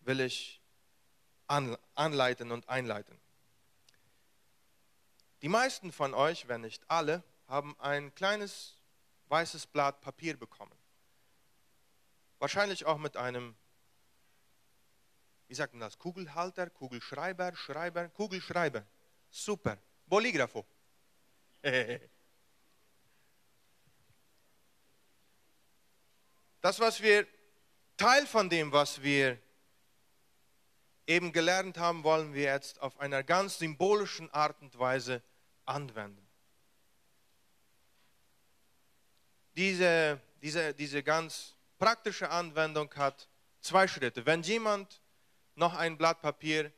will 0.00 0.20
ich 0.20 0.60
anleiten 1.46 2.50
und 2.50 2.68
einleiten. 2.68 3.18
Die 5.42 5.48
meisten 5.48 5.92
von 5.92 6.14
euch, 6.14 6.48
wenn 6.48 6.62
nicht 6.62 6.88
alle, 6.88 7.22
haben 7.48 7.78
ein 7.80 8.14
kleines 8.14 8.81
weißes 9.32 9.66
Blatt 9.66 10.00
Papier 10.02 10.36
bekommen. 10.36 10.76
Wahrscheinlich 12.38 12.84
auch 12.84 12.98
mit 12.98 13.16
einem, 13.16 13.56
wie 15.48 15.54
sagt 15.54 15.72
man 15.72 15.80
das, 15.80 15.98
Kugelhalter, 15.98 16.68
Kugelschreiber, 16.68 17.56
Schreiber, 17.56 18.10
Kugelschreiber. 18.10 18.84
Super. 19.30 19.78
Boligrafo. 20.06 20.66
Das, 26.60 26.78
was 26.78 27.00
wir, 27.00 27.26
Teil 27.96 28.26
von 28.26 28.50
dem, 28.50 28.70
was 28.70 29.02
wir 29.02 29.40
eben 31.06 31.32
gelernt 31.32 31.78
haben, 31.78 32.04
wollen 32.04 32.34
wir 32.34 32.42
jetzt 32.42 32.82
auf 32.82 33.00
einer 33.00 33.22
ganz 33.22 33.58
symbolischen 33.58 34.30
Art 34.30 34.60
und 34.60 34.78
Weise 34.78 35.22
anwenden. 35.64 36.31
Diese, 39.56 40.20
diese, 40.40 40.74
diese 40.74 41.02
ganz 41.02 41.54
praktische 41.78 42.30
Anwendung 42.30 42.92
hat 42.94 43.28
zwei 43.60 43.86
Schritte. 43.86 44.24
Wenn 44.24 44.42
jemand 44.42 45.02
noch 45.54 45.74
ein 45.74 45.98
Blatt 45.98 46.22
Papier 46.22 46.72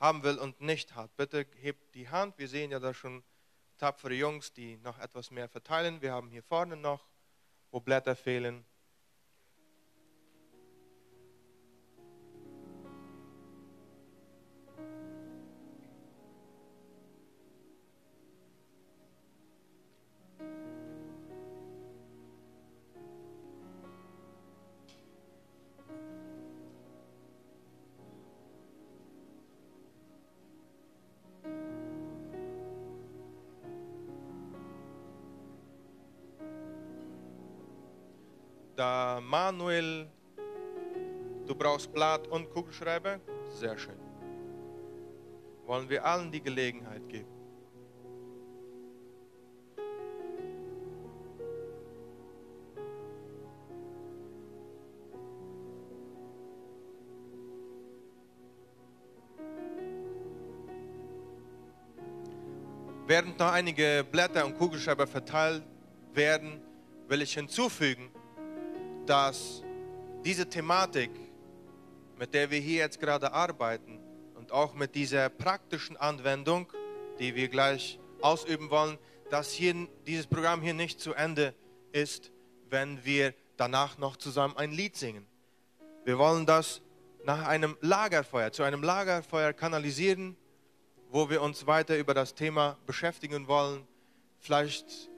haben 0.00 0.22
will 0.22 0.38
und 0.38 0.60
nicht 0.60 0.94
hat, 0.94 1.14
bitte 1.16 1.46
hebt 1.56 1.94
die 1.94 2.08
Hand. 2.08 2.38
Wir 2.38 2.48
sehen 2.48 2.70
ja 2.70 2.80
da 2.80 2.94
schon 2.94 3.22
tapfere 3.76 4.14
Jungs, 4.14 4.52
die 4.52 4.76
noch 4.78 4.98
etwas 4.98 5.30
mehr 5.30 5.48
verteilen. 5.48 6.00
Wir 6.00 6.12
haben 6.12 6.30
hier 6.30 6.42
vorne 6.42 6.76
noch, 6.76 7.08
wo 7.70 7.80
Blätter 7.80 8.16
fehlen, 8.16 8.64
Da 38.76 39.20
Manuel, 39.20 40.08
du 41.46 41.54
brauchst 41.54 41.92
Blatt 41.92 42.26
und 42.28 42.50
Kugelschreiber? 42.50 43.20
Sehr 43.50 43.76
schön. 43.76 43.98
Wollen 45.66 45.88
wir 45.90 46.04
allen 46.04 46.32
die 46.32 46.42
Gelegenheit 46.42 47.06
geben. 47.08 47.28
Während 63.06 63.38
noch 63.38 63.52
einige 63.52 64.06
Blätter 64.10 64.46
und 64.46 64.56
Kugelschreiber 64.56 65.06
verteilt 65.06 65.62
werden, 66.14 66.62
will 67.08 67.20
ich 67.20 67.34
hinzufügen, 67.34 68.10
dass 69.12 69.62
diese 70.24 70.48
Thematik, 70.48 71.10
mit 72.16 72.32
der 72.32 72.50
wir 72.50 72.60
hier 72.60 72.78
jetzt 72.78 72.98
gerade 72.98 73.30
arbeiten 73.34 74.00
und 74.36 74.52
auch 74.52 74.72
mit 74.72 74.94
dieser 74.94 75.28
praktischen 75.28 75.98
Anwendung, 75.98 76.72
die 77.18 77.34
wir 77.34 77.48
gleich 77.48 78.00
ausüben 78.22 78.70
wollen, 78.70 78.96
dass 79.28 79.52
hier 79.52 79.86
dieses 80.06 80.26
Programm 80.26 80.62
hier 80.62 80.72
nicht 80.72 80.98
zu 80.98 81.12
Ende 81.12 81.54
ist, 81.92 82.32
wenn 82.70 83.04
wir 83.04 83.34
danach 83.58 83.98
noch 83.98 84.16
zusammen 84.16 84.56
ein 84.56 84.72
Lied 84.72 84.96
singen. 84.96 85.26
Wir 86.06 86.16
wollen 86.16 86.46
das 86.46 86.80
nach 87.22 87.46
einem 87.46 87.76
Lagerfeuer, 87.82 88.50
zu 88.50 88.62
einem 88.62 88.82
Lagerfeuer 88.82 89.52
kanalisieren, 89.52 90.38
wo 91.10 91.28
wir 91.28 91.42
uns 91.42 91.66
weiter 91.66 91.98
über 91.98 92.14
das 92.14 92.34
Thema 92.34 92.78
beschäftigen 92.86 93.46
wollen, 93.46 93.86
vielleicht 94.38 95.10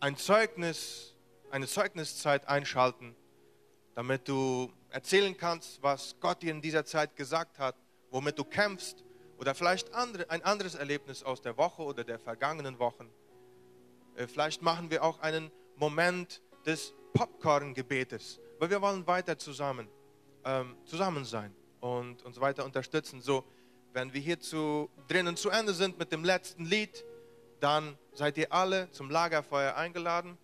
ein 0.00 0.18
Zeugnis, 0.18 1.16
eine 1.50 1.66
Zeugniszeit 1.66 2.46
einschalten 2.46 3.16
damit 3.98 4.28
du 4.28 4.72
erzählen 4.90 5.36
kannst, 5.36 5.82
was 5.82 6.14
Gott 6.20 6.40
dir 6.40 6.52
in 6.52 6.62
dieser 6.62 6.84
Zeit 6.84 7.16
gesagt 7.16 7.58
hat, 7.58 7.74
womit 8.12 8.38
du 8.38 8.44
kämpfst 8.44 9.02
oder 9.38 9.56
vielleicht 9.56 9.92
andere, 9.92 10.30
ein 10.30 10.40
anderes 10.44 10.76
Erlebnis 10.76 11.24
aus 11.24 11.42
der 11.42 11.56
Woche 11.56 11.82
oder 11.82 12.04
der 12.04 12.20
vergangenen 12.20 12.78
Wochen. 12.78 13.10
Äh, 14.14 14.28
vielleicht 14.28 14.62
machen 14.62 14.88
wir 14.92 15.02
auch 15.02 15.18
einen 15.18 15.50
Moment 15.74 16.40
des 16.64 16.94
Popcorn-Gebetes, 17.12 18.38
weil 18.60 18.70
wir 18.70 18.80
wollen 18.80 19.04
weiter 19.08 19.36
zusammen, 19.36 19.88
ähm, 20.44 20.76
zusammen 20.84 21.24
sein 21.24 21.52
und 21.80 22.22
uns 22.22 22.38
weiter 22.38 22.64
unterstützen. 22.64 23.20
So, 23.20 23.42
wenn 23.94 24.12
wir 24.12 24.20
hier 24.20 24.38
zu, 24.38 24.88
drinnen 25.08 25.36
zu 25.36 25.50
Ende 25.50 25.74
sind 25.74 25.98
mit 25.98 26.12
dem 26.12 26.22
letzten 26.22 26.64
Lied, 26.64 27.04
dann 27.58 27.98
seid 28.12 28.38
ihr 28.38 28.52
alle 28.52 28.92
zum 28.92 29.10
Lagerfeuer 29.10 29.74
eingeladen. 29.74 30.38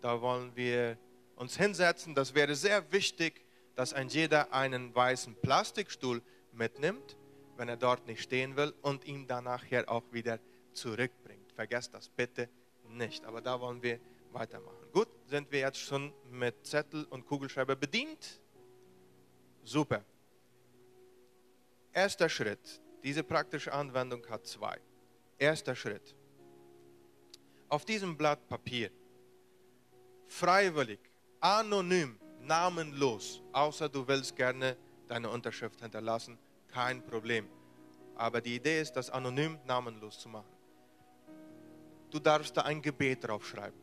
Da 0.00 0.20
wollen 0.20 0.54
wir 0.54 0.96
uns 1.42 1.56
hinsetzen. 1.56 2.14
Das 2.14 2.34
wäre 2.34 2.54
sehr 2.54 2.90
wichtig, 2.92 3.44
dass 3.74 3.92
ein 3.92 4.08
jeder 4.08 4.52
einen 4.54 4.94
weißen 4.94 5.34
Plastikstuhl 5.34 6.22
mitnimmt, 6.52 7.16
wenn 7.56 7.68
er 7.68 7.76
dort 7.76 8.06
nicht 8.06 8.22
stehen 8.22 8.56
will, 8.56 8.72
und 8.80 9.04
ihn 9.04 9.26
dann 9.26 9.44
nachher 9.44 9.90
auch 9.90 10.04
wieder 10.12 10.38
zurückbringt. 10.72 11.52
Vergesst 11.52 11.92
das 11.92 12.08
bitte 12.08 12.48
nicht. 12.88 13.24
Aber 13.24 13.40
da 13.40 13.60
wollen 13.60 13.82
wir 13.82 13.98
weitermachen. 14.30 14.86
Gut, 14.92 15.08
sind 15.26 15.50
wir 15.50 15.60
jetzt 15.60 15.78
schon 15.78 16.12
mit 16.30 16.64
Zettel 16.64 17.04
und 17.06 17.26
Kugelschreiber 17.26 17.76
bedient? 17.76 18.40
Super. 19.64 20.04
Erster 21.92 22.28
Schritt. 22.28 22.80
Diese 23.02 23.24
praktische 23.24 23.72
Anwendung 23.72 24.24
hat 24.30 24.46
zwei. 24.46 24.78
Erster 25.38 25.74
Schritt. 25.74 26.14
Auf 27.68 27.84
diesem 27.84 28.16
Blatt 28.16 28.46
Papier 28.48 28.90
freiwillig 30.26 31.00
anonym, 31.42 32.18
namenlos, 32.40 33.42
außer 33.52 33.88
du 33.88 34.06
willst 34.06 34.34
gerne 34.36 34.76
deine 35.08 35.28
Unterschrift 35.28 35.80
hinterlassen, 35.80 36.38
kein 36.68 37.04
Problem. 37.04 37.48
Aber 38.14 38.40
die 38.40 38.54
Idee 38.54 38.80
ist, 38.80 38.92
das 38.92 39.10
anonym, 39.10 39.58
namenlos 39.66 40.20
zu 40.20 40.28
machen. 40.28 40.48
Du 42.10 42.20
darfst 42.20 42.56
da 42.56 42.62
ein 42.62 42.80
Gebet 42.80 43.26
draufschreiben. 43.26 43.80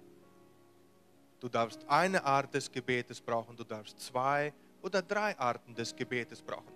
Du 1.39 1.49
darfst 1.49 1.87
eine 1.87 2.23
Art 2.23 2.53
des 2.53 2.71
Gebetes 2.71 3.19
brauchen, 3.19 3.55
du 3.55 3.63
darfst 3.63 3.99
zwei 3.99 4.53
oder 4.81 5.01
drei 5.01 5.37
Arten 5.37 5.75
des 5.75 5.95
Gebetes 5.95 6.41
brauchen. 6.41 6.71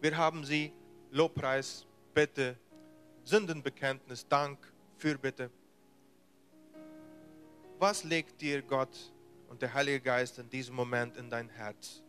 Wir 0.00 0.16
haben 0.16 0.44
sie 0.44 0.72
Lobpreis, 1.10 1.86
Bitte, 2.12 2.58
Sündenbekenntnis, 3.24 4.26
Dank, 4.28 4.58
Fürbitte. 4.96 5.50
Was 7.78 8.04
legt 8.04 8.40
dir 8.40 8.60
Gott 8.62 9.12
und 9.48 9.62
der 9.62 9.74
Heilige 9.74 10.00
Geist 10.00 10.38
in 10.38 10.48
diesem 10.48 10.74
Moment 10.74 11.16
in 11.16 11.28
dein 11.30 11.48
Herz, 11.48 12.02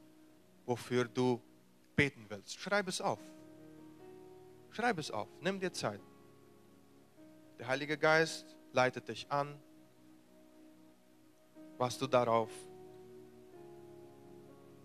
wofür 0.65 1.05
du 1.05 1.41
beten 1.95 2.25
willst. 2.29 2.59
Schreib 2.59 2.87
es 2.87 3.01
auf. 3.01 3.19
Schreib 4.71 4.99
es 4.99 5.09
auf. 5.11 5.27
Nimm 5.41 5.59
dir 5.59 5.73
Zeit. 5.73 6.01
Der 7.57 7.67
Heilige 7.67 7.97
Geist 7.97 8.55
leitet 8.71 9.07
dich 9.07 9.29
an, 9.29 9.59
was 11.77 11.97
du 11.97 12.07
darauf 12.07 12.51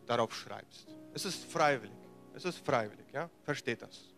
darauf 0.07 0.35
schreibst. 0.35 0.89
Es 1.13 1.25
ist 1.25 1.45
freiwillig. 1.45 1.97
Es 2.35 2.45
ist 2.45 2.59
freiwillig, 2.59 3.07
ja? 3.13 3.31
Versteht 3.43 3.83
das? 3.83 4.14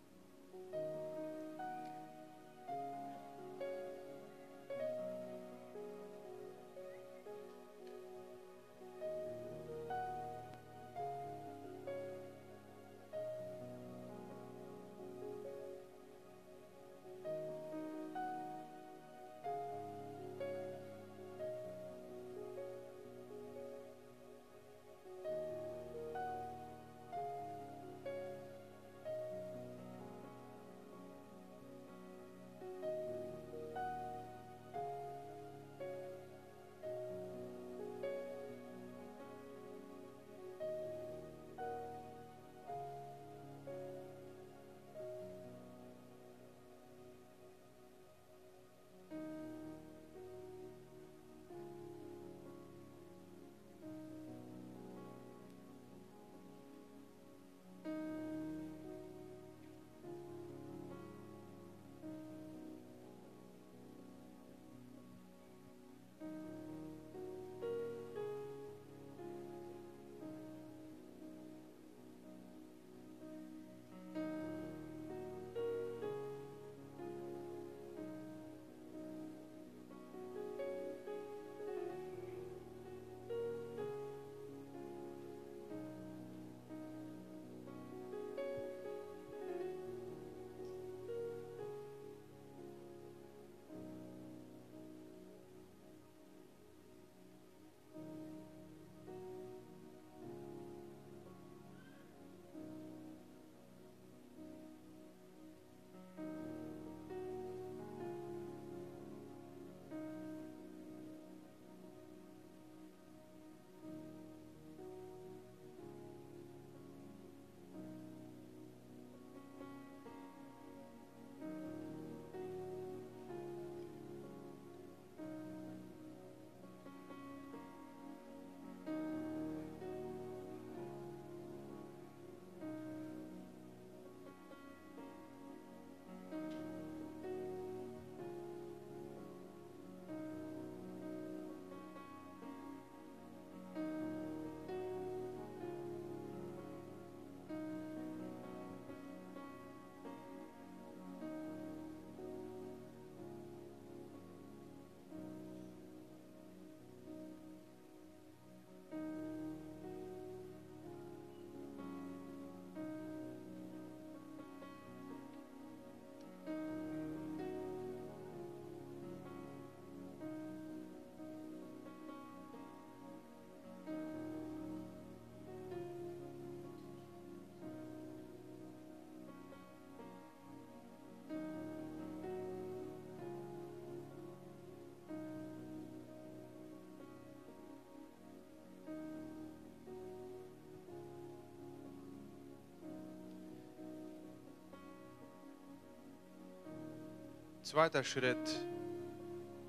Zweiter 197.67 198.05
Schritt 198.05 198.65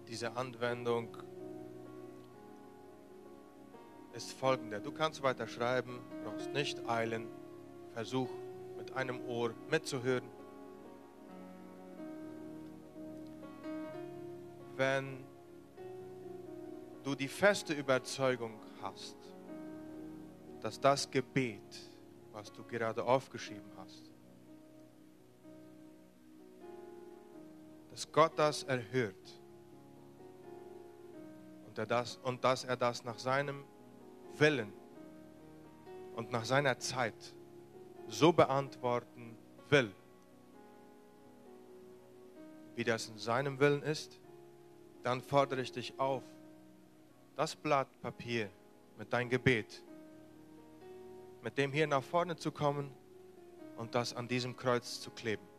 dieser 0.07 0.37
Anwendung 0.37 1.17
ist 4.13 4.33
folgender. 4.33 4.79
Du 4.79 4.91
kannst 4.91 5.23
weiter 5.23 5.47
schreiben, 5.47 5.99
brauchst 6.23 6.53
nicht 6.53 6.87
eilen. 6.87 7.27
Versuch 7.93 8.29
mit 8.77 8.93
einem 8.93 9.19
Ohr 9.25 9.55
mitzuhören. 9.71 10.29
Wenn 14.75 15.25
du 17.01 17.15
die 17.15 17.27
feste 17.27 17.73
Überzeugung 17.73 18.59
hast, 18.79 19.17
dass 20.61 20.79
das 20.79 21.09
Gebet, 21.09 21.79
was 22.31 22.53
du 22.53 22.63
gerade 22.63 23.03
aufgeschrieben 23.03 23.71
hast, 23.75 24.06
Gott 28.17 28.31
das 28.35 28.63
erhört 28.63 29.39
und, 31.67 31.77
er 31.77 31.85
das, 31.85 32.17
und 32.23 32.43
dass 32.43 32.63
er 32.63 32.75
das 32.75 33.03
nach 33.03 33.19
seinem 33.19 33.63
Willen 34.37 34.73
und 36.15 36.31
nach 36.31 36.43
seiner 36.43 36.79
Zeit 36.79 37.13
so 38.07 38.33
beantworten 38.33 39.37
will, 39.69 39.93
wie 42.73 42.83
das 42.83 43.07
in 43.07 43.19
seinem 43.19 43.59
Willen 43.59 43.83
ist, 43.83 44.19
dann 45.03 45.21
fordere 45.21 45.61
ich 45.61 45.71
dich 45.71 45.99
auf, 45.99 46.23
das 47.35 47.55
Blatt 47.55 47.87
Papier 48.01 48.49
mit 48.97 49.13
deinem 49.13 49.29
Gebet, 49.29 49.83
mit 51.43 51.55
dem 51.55 51.71
hier 51.71 51.85
nach 51.85 52.01
vorne 52.01 52.35
zu 52.35 52.51
kommen 52.51 52.89
und 53.75 53.93
das 53.93 54.15
an 54.15 54.27
diesem 54.27 54.57
Kreuz 54.57 55.01
zu 55.01 55.11
kleben. 55.11 55.56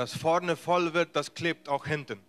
Das 0.00 0.16
vorne 0.16 0.56
voll 0.56 0.94
wird, 0.94 1.14
das 1.14 1.34
klebt 1.34 1.68
auch 1.68 1.86
hinten. 1.86 2.22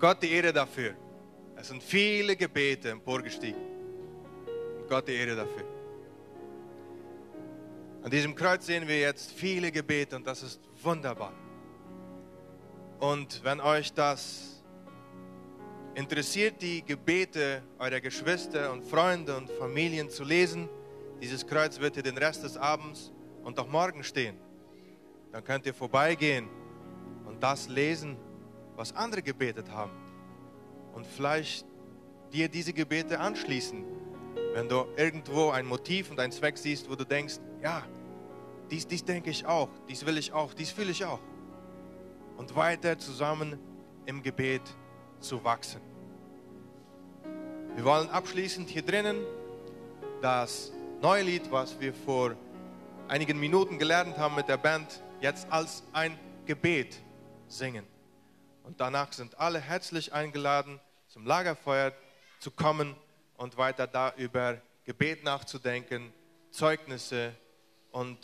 Gott 0.00 0.22
die 0.22 0.30
Ehre 0.30 0.52
dafür. 0.52 0.94
Es 1.56 1.68
sind 1.68 1.82
viele 1.82 2.34
Gebete 2.34 2.88
emporgestiegen. 2.88 3.60
Und 4.78 4.88
Gott 4.88 5.06
die 5.06 5.12
Ehre 5.12 5.36
dafür. 5.36 5.64
An 8.02 8.10
diesem 8.10 8.34
Kreuz 8.34 8.64
sehen 8.64 8.88
wir 8.88 8.98
jetzt 8.98 9.30
viele 9.30 9.70
Gebete 9.70 10.16
und 10.16 10.26
das 10.26 10.42
ist 10.42 10.60
wunderbar. 10.82 11.34
Und 12.98 13.44
wenn 13.44 13.60
euch 13.60 13.92
das 13.92 14.64
interessiert, 15.94 16.62
die 16.62 16.82
Gebete 16.82 17.62
eurer 17.78 18.00
Geschwister 18.00 18.72
und 18.72 18.82
Freunde 18.82 19.36
und 19.36 19.50
Familien 19.50 20.08
zu 20.08 20.24
lesen, 20.24 20.66
dieses 21.20 21.46
Kreuz 21.46 21.78
wird 21.78 21.94
hier 21.94 22.02
den 22.02 22.16
Rest 22.16 22.42
des 22.42 22.56
Abends 22.56 23.12
und 23.44 23.58
auch 23.58 23.68
morgen 23.68 24.02
stehen. 24.02 24.38
Dann 25.30 25.44
könnt 25.44 25.66
ihr 25.66 25.74
vorbeigehen 25.74 26.48
und 27.26 27.42
das 27.42 27.68
lesen, 27.68 28.16
was 28.80 28.96
andere 28.96 29.20
gebetet 29.20 29.70
haben. 29.70 29.92
Und 30.94 31.06
vielleicht 31.06 31.66
dir 32.32 32.48
diese 32.48 32.72
Gebete 32.72 33.20
anschließen, 33.20 33.84
wenn 34.54 34.70
du 34.70 34.86
irgendwo 34.96 35.50
ein 35.50 35.66
Motiv 35.66 36.10
und 36.10 36.18
einen 36.18 36.32
Zweck 36.32 36.56
siehst, 36.56 36.88
wo 36.88 36.94
du 36.94 37.04
denkst, 37.04 37.40
ja, 37.62 37.82
dies, 38.70 38.86
dies 38.86 39.04
denke 39.04 39.28
ich 39.28 39.44
auch, 39.44 39.68
dies 39.86 40.06
will 40.06 40.16
ich 40.16 40.32
auch, 40.32 40.54
dies 40.54 40.70
fühle 40.70 40.92
ich 40.92 41.04
auch. 41.04 41.20
Und 42.38 42.56
weiter 42.56 42.98
zusammen 42.98 43.58
im 44.06 44.22
Gebet 44.22 44.62
zu 45.18 45.44
wachsen. 45.44 45.82
Wir 47.74 47.84
wollen 47.84 48.08
abschließend 48.08 48.70
hier 48.70 48.82
drinnen 48.82 49.18
das 50.22 50.72
neue 51.02 51.24
Lied, 51.24 51.52
was 51.52 51.78
wir 51.78 51.92
vor 51.92 52.34
einigen 53.08 53.38
Minuten 53.38 53.78
gelernt 53.78 54.16
haben 54.16 54.36
mit 54.36 54.48
der 54.48 54.56
Band, 54.56 55.02
jetzt 55.20 55.46
als 55.52 55.82
ein 55.92 56.18
Gebet 56.46 56.98
singen. 57.46 57.89
Und 58.62 58.80
danach 58.80 59.12
sind 59.12 59.38
alle 59.38 59.60
herzlich 59.60 60.12
eingeladen, 60.12 60.80
zum 61.08 61.26
Lagerfeuer 61.26 61.92
zu 62.38 62.50
kommen 62.50 62.94
und 63.36 63.56
weiter 63.56 63.86
da 63.86 64.12
über 64.16 64.58
Gebet 64.84 65.24
nachzudenken, 65.24 66.12
Zeugnisse 66.50 67.32
und 67.92 68.18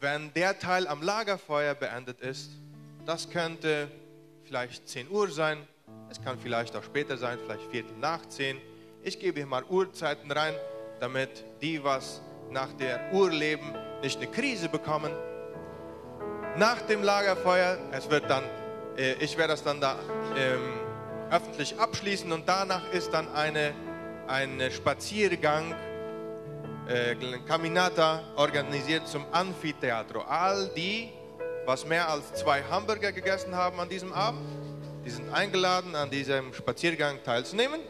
wenn 0.00 0.32
der 0.34 0.58
Teil 0.58 0.86
am 0.86 1.02
Lagerfeuer 1.02 1.74
beendet 1.74 2.20
ist, 2.20 2.50
das 3.06 3.30
könnte 3.30 3.90
vielleicht 4.44 4.88
10 4.88 5.08
Uhr 5.08 5.30
sein, 5.30 5.66
es 6.10 6.22
kann 6.22 6.38
vielleicht 6.38 6.76
auch 6.76 6.84
später 6.84 7.16
sein, 7.16 7.38
vielleicht 7.44 7.70
Viertel 7.70 7.96
nach 7.98 8.26
10. 8.26 8.60
Ich 9.02 9.18
gebe 9.18 9.40
hier 9.40 9.46
mal 9.46 9.64
Uhrzeiten 9.64 10.30
rein, 10.30 10.54
damit 11.00 11.44
die, 11.62 11.82
was 11.82 12.20
nach 12.50 12.72
der 12.74 13.12
Uhr 13.12 13.30
leben, 13.30 13.74
nicht 14.02 14.18
eine 14.18 14.30
Krise 14.30 14.68
bekommen. 14.68 15.12
Nach 16.58 16.80
dem 16.80 17.02
Lagerfeuer, 17.02 17.76
es 17.92 18.08
wird 18.08 18.30
dann, 18.30 18.42
äh, 18.96 19.12
ich 19.22 19.36
werde 19.36 19.52
das 19.52 19.62
dann 19.62 19.78
da 19.78 19.98
ähm, 20.38 20.80
öffentlich 21.30 21.78
abschließen 21.78 22.32
und 22.32 22.48
danach 22.48 22.90
ist 22.92 23.10
dann 23.12 23.28
eine, 23.34 23.74
ein 24.26 24.62
Spaziergang 24.70 25.74
äh, 26.88 27.14
Caminata 27.46 28.22
organisiert 28.36 29.06
zum 29.06 29.26
Amphitheatro. 29.32 30.22
All 30.22 30.70
die, 30.74 31.10
was 31.66 31.84
mehr 31.84 32.08
als 32.08 32.32
zwei 32.32 32.62
Hamburger 32.62 33.12
gegessen 33.12 33.54
haben 33.54 33.78
an 33.78 33.90
diesem 33.90 34.14
Abend, 34.14 34.40
die 35.04 35.10
sind 35.10 35.30
eingeladen, 35.34 35.94
an 35.94 36.08
diesem 36.08 36.54
Spaziergang 36.54 37.22
teilzunehmen. 37.22 37.82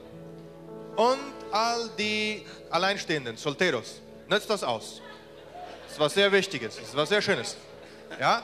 Und 0.97 1.19
all 1.53 1.89
die 1.97 2.45
Alleinstehenden, 2.71 3.37
Solteros, 3.37 4.01
nützt 4.29 4.51
das 4.51 4.65
aus. 4.65 5.03
Das 5.85 5.93
ist 5.93 6.01
was 6.01 6.15
sehr 6.15 6.33
Wichtiges, 6.33 6.75
das 6.75 6.89
ist 6.89 6.97
was 6.97 7.09
sehr 7.09 7.23
Schönes. 7.23 7.57
Ja, 8.21 8.43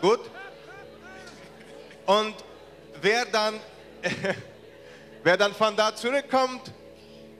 gut. 0.00 0.20
Und 2.06 2.34
wer 3.00 3.24
dann, 3.26 3.60
wer 5.22 5.36
dann 5.36 5.52
von 5.54 5.76
da 5.76 5.94
zurückkommt, 5.94 6.72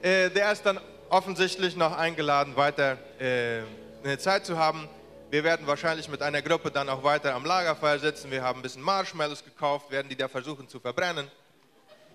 äh, 0.02 0.30
der 0.30 0.52
ist 0.52 0.64
dann 0.64 0.80
offensichtlich 1.08 1.76
noch 1.76 1.96
eingeladen, 1.96 2.56
weiter 2.56 2.98
äh, 3.18 3.62
eine 4.04 4.18
Zeit 4.18 4.44
zu 4.44 4.58
haben. 4.58 4.88
Wir 5.30 5.44
werden 5.44 5.66
wahrscheinlich 5.66 6.08
mit 6.08 6.22
einer 6.22 6.42
Gruppe 6.42 6.70
dann 6.70 6.88
auch 6.88 7.02
weiter 7.02 7.34
am 7.34 7.44
Lagerfeuer 7.44 7.98
sitzen. 7.98 8.30
Wir 8.30 8.42
haben 8.42 8.60
ein 8.60 8.62
bisschen 8.62 8.82
Marshmallows 8.82 9.44
gekauft, 9.44 9.90
werden 9.90 10.08
die 10.08 10.16
da 10.16 10.28
versuchen 10.28 10.68
zu 10.68 10.80
verbrennen 10.80 11.30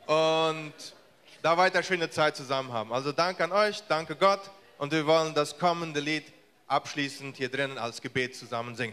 und 0.08 0.74
da 1.41 1.58
weiter 1.58 1.84
schöne 1.84 2.10
Zeit 2.10 2.36
zusammen 2.36 2.72
haben. 2.72 2.91
Also 2.91 3.12
danke 3.12 3.43
an 3.43 3.51
euch, 3.51 3.84
danke 3.88 4.16
Gott 4.16 4.41
und 4.78 4.91
wir 4.91 5.06
wollen 5.06 5.34
das 5.34 5.58
kommende 5.58 5.99
Lied 5.99 6.26
abschließend 6.68 7.38
hier 7.38 7.49
drinnen 7.49 7.78
als 7.78 8.01
Gebet 8.01 8.36
zusammen 8.36 8.76
singen. 8.76 8.82